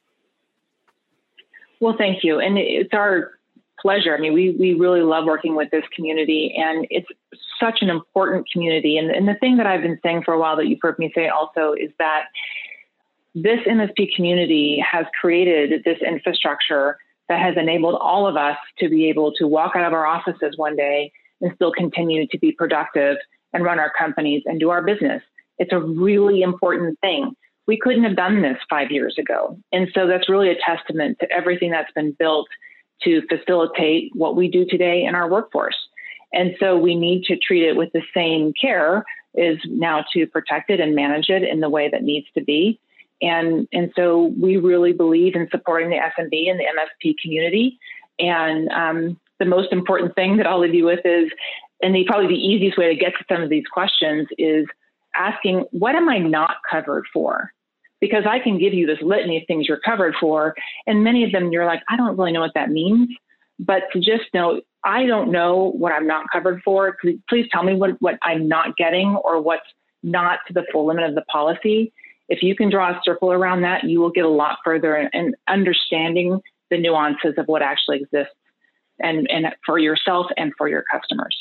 Well, 1.80 1.94
thank 1.96 2.22
you. 2.22 2.38
And 2.38 2.58
it's 2.58 2.92
our 2.92 3.32
pleasure. 3.80 4.14
I 4.14 4.20
mean, 4.20 4.34
we, 4.34 4.50
we 4.50 4.74
really 4.74 5.00
love 5.00 5.24
working 5.24 5.56
with 5.56 5.70
this 5.70 5.84
community, 5.94 6.54
and 6.58 6.86
it's 6.90 7.08
such 7.58 7.78
an 7.80 7.88
important 7.88 8.46
community. 8.52 8.98
And, 8.98 9.10
and 9.10 9.26
the 9.26 9.36
thing 9.36 9.56
that 9.56 9.66
I've 9.66 9.80
been 9.80 9.98
saying 10.02 10.22
for 10.22 10.34
a 10.34 10.38
while 10.38 10.54
that 10.56 10.66
you've 10.66 10.80
heard 10.82 10.98
me 10.98 11.10
say 11.14 11.28
also 11.28 11.72
is 11.72 11.90
that 11.98 12.24
this 13.34 13.60
MSP 13.66 14.14
community 14.14 14.84
has 14.86 15.06
created 15.18 15.82
this 15.82 15.98
infrastructure 16.06 16.98
that 17.30 17.40
has 17.40 17.56
enabled 17.56 17.94
all 17.94 18.26
of 18.26 18.36
us 18.36 18.58
to 18.80 18.90
be 18.90 19.08
able 19.08 19.32
to 19.32 19.46
walk 19.46 19.76
out 19.76 19.86
of 19.86 19.94
our 19.94 20.04
offices 20.04 20.58
one 20.58 20.76
day 20.76 21.10
and 21.40 21.52
still 21.54 21.72
continue 21.72 22.26
to 22.26 22.38
be 22.38 22.52
productive 22.52 23.16
and 23.56 23.64
run 23.64 23.78
our 23.78 23.92
companies 23.98 24.42
and 24.46 24.60
do 24.60 24.70
our 24.70 24.82
business. 24.82 25.22
It's 25.58 25.72
a 25.72 25.80
really 25.80 26.42
important 26.42 26.98
thing 27.00 27.34
we 27.66 27.78
couldn't 27.78 28.04
have 28.04 28.16
done 28.16 28.42
this 28.42 28.58
five 28.70 28.90
years 28.90 29.16
ago. 29.18 29.58
And 29.72 29.88
so 29.94 30.06
that's 30.06 30.28
really 30.28 30.50
a 30.50 30.56
testament 30.64 31.18
to 31.20 31.30
everything 31.32 31.70
that's 31.70 31.92
been 31.92 32.12
built 32.18 32.46
to 33.02 33.22
facilitate 33.28 34.10
what 34.14 34.36
we 34.36 34.48
do 34.48 34.64
today 34.64 35.04
in 35.04 35.14
our 35.14 35.28
workforce. 35.28 35.76
And 36.32 36.54
so 36.60 36.76
we 36.76 36.94
need 36.94 37.24
to 37.24 37.36
treat 37.36 37.64
it 37.64 37.76
with 37.76 37.90
the 37.92 38.02
same 38.14 38.52
care 38.60 39.04
is 39.34 39.58
now 39.66 40.04
to 40.14 40.26
protect 40.26 40.70
it 40.70 40.80
and 40.80 40.94
manage 40.94 41.28
it 41.28 41.42
in 41.42 41.60
the 41.60 41.68
way 41.68 41.90
that 41.90 42.02
needs 42.02 42.26
to 42.34 42.42
be. 42.42 42.80
And, 43.20 43.68
and 43.72 43.92
so 43.96 44.32
we 44.40 44.56
really 44.56 44.92
believe 44.92 45.34
in 45.34 45.48
supporting 45.50 45.90
the 45.90 45.96
SMB 45.96 46.50
and 46.50 46.60
the 46.60 46.64
MSP 46.64 47.14
community. 47.22 47.78
And 48.18 48.68
um, 48.70 49.20
the 49.38 49.44
most 49.44 49.72
important 49.72 50.14
thing 50.14 50.36
that 50.38 50.46
I'll 50.46 50.60
leave 50.60 50.74
you 50.74 50.84
with 50.84 51.00
is, 51.04 51.30
and 51.82 51.94
the, 51.94 52.04
probably 52.04 52.28
the 52.28 52.34
easiest 52.34 52.78
way 52.78 52.88
to 52.88 52.98
get 52.98 53.12
to 53.18 53.24
some 53.30 53.42
of 53.42 53.50
these 53.50 53.64
questions 53.72 54.26
is 54.38 54.66
asking, 55.14 55.64
what 55.70 55.94
am 55.94 56.08
I 56.08 56.18
not 56.18 56.56
covered 56.70 57.04
for? 57.12 57.52
because 58.00 58.24
I 58.28 58.38
can 58.38 58.58
give 58.58 58.74
you 58.74 58.86
this 58.86 58.98
litany 59.00 59.38
of 59.38 59.44
things 59.46 59.66
you're 59.68 59.80
covered 59.80 60.14
for. 60.20 60.54
And 60.86 61.02
many 61.02 61.24
of 61.24 61.32
them 61.32 61.50
you're 61.50 61.66
like, 61.66 61.82
I 61.88 61.96
don't 61.96 62.16
really 62.16 62.32
know 62.32 62.40
what 62.40 62.54
that 62.54 62.70
means. 62.70 63.08
But 63.58 63.84
to 63.92 64.00
just 64.00 64.24
know 64.34 64.60
I 64.84 65.06
don't 65.06 65.32
know 65.32 65.72
what 65.76 65.92
I'm 65.92 66.06
not 66.06 66.26
covered 66.32 66.62
for. 66.62 66.96
Please, 67.28 67.48
tell 67.50 67.64
me 67.64 67.74
what, 67.74 68.00
what 68.00 68.18
I'm 68.22 68.46
not 68.46 68.76
getting 68.76 69.16
or 69.24 69.40
what's 69.40 69.66
not 70.02 70.40
to 70.46 70.52
the 70.52 70.64
full 70.70 70.86
limit 70.86 71.04
of 71.04 71.16
the 71.16 71.22
policy. 71.22 71.92
If 72.28 72.42
you 72.42 72.54
can 72.54 72.70
draw 72.70 72.90
a 72.90 73.00
circle 73.02 73.32
around 73.32 73.62
that, 73.62 73.84
you 73.84 74.00
will 74.00 74.10
get 74.10 74.24
a 74.24 74.28
lot 74.28 74.58
further 74.64 74.96
in, 74.96 75.08
in 75.12 75.34
understanding 75.48 76.40
the 76.70 76.78
nuances 76.78 77.34
of 77.36 77.46
what 77.46 77.62
actually 77.62 77.96
exists 77.96 78.34
and, 79.00 79.28
and 79.30 79.46
for 79.64 79.78
yourself 79.78 80.26
and 80.36 80.52
for 80.56 80.68
your 80.68 80.84
customers. 80.92 81.36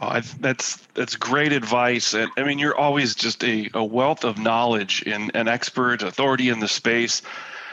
Oh, 0.00 0.20
that's 0.40 0.76
that's 0.94 1.16
great 1.16 1.52
advice. 1.52 2.14
And, 2.14 2.30
I 2.36 2.42
mean, 2.42 2.58
you're 2.58 2.76
always 2.76 3.14
just 3.14 3.44
a, 3.44 3.70
a 3.74 3.84
wealth 3.84 4.24
of 4.24 4.38
knowledge 4.38 5.04
and 5.06 5.30
an 5.34 5.48
expert, 5.48 6.02
authority 6.02 6.48
in 6.48 6.60
the 6.60 6.68
space. 6.68 7.22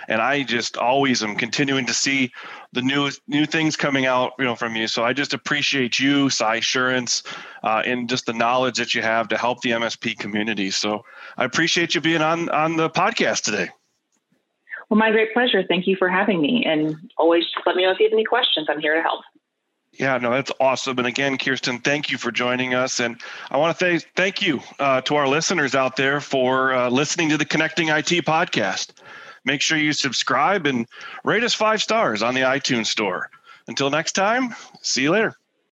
And 0.07 0.21
I 0.21 0.43
just 0.43 0.77
always 0.77 1.23
am 1.23 1.36
continuing 1.36 1.86
to 1.88 1.93
see 1.93 2.31
the 2.73 2.81
new 2.81 3.10
new 3.27 3.45
things 3.45 3.75
coming 3.75 4.05
out, 4.05 4.34
you 4.38 4.45
know, 4.45 4.55
from 4.55 4.75
you. 4.75 4.88
So 4.88 5.03
I 5.03 5.13
just 5.13 5.34
appreciate 5.34 5.99
you, 5.99 6.27
Cysurance, 6.27 7.25
uh, 7.63 7.81
and 7.86 8.07
just 8.07 8.25
the 8.25 8.34
knowledge 8.34 8.77
that 8.77 8.93
you 8.93 9.01
have 9.01 9.27
to 9.29 9.38
help 9.38 9.62
the 9.62 9.71
MSP 9.71 10.17
community. 10.17 10.69
So 10.69 11.03
I 11.38 11.45
appreciate 11.45 11.95
you 11.95 12.01
being 12.01 12.21
on 12.21 12.49
on 12.49 12.77
the 12.77 12.89
podcast 12.89 13.43
today. 13.43 13.69
Well, 14.89 14.97
my 14.97 15.10
great 15.10 15.34
pleasure. 15.34 15.63
Thank 15.63 15.88
you 15.88 15.95
for 15.95 16.10
having 16.10 16.41
me. 16.41 16.65
And 16.65 16.95
always 17.17 17.45
let 17.65 17.77
me 17.77 17.84
know 17.84 17.91
if 17.91 17.99
you 17.99 18.05
have 18.05 18.13
any 18.13 18.25
questions. 18.25 18.67
I'm 18.69 18.81
here 18.81 18.93
to 18.93 19.01
help. 19.01 19.21
Yeah, 19.93 20.17
no, 20.17 20.32
that's 20.32 20.51
awesome. 20.60 20.97
And 20.99 21.08
again, 21.08 21.38
Kirsten, 21.38 21.80
thank 21.80 22.10
you 22.12 22.17
for 22.17 22.32
joining 22.32 22.73
us. 22.73 22.99
And 22.99 23.19
I 23.49 23.58
want 23.58 23.77
to 23.77 23.99
say 23.99 24.08
thank 24.15 24.41
you 24.41 24.62
uh, 24.80 25.01
to 25.01 25.15
our 25.15 25.27
listeners 25.27 25.75
out 25.75 25.95
there 25.97 26.21
for 26.21 26.73
uh, 26.73 26.89
listening 26.89 27.30
to 27.30 27.38
the 27.38 27.45
Connecting 27.45 27.89
IT 27.89 28.08
podcast. 28.25 28.91
Make 29.43 29.62
sure 29.62 29.77
you 29.77 29.91
subscribe 29.93 30.65
and 30.65 30.88
rate 31.25 31.43
us 31.43 31.54
five 31.54 31.82
stars 31.82 32.23
on 32.23 32.36
the 32.36 32.41
iTunes 32.41 32.88
store. 32.88 33.30
Until 33.67 33.89
next 33.89 34.13
time, 34.13 34.56
see 34.82 35.04
you 35.04 35.12
later. 35.12 35.36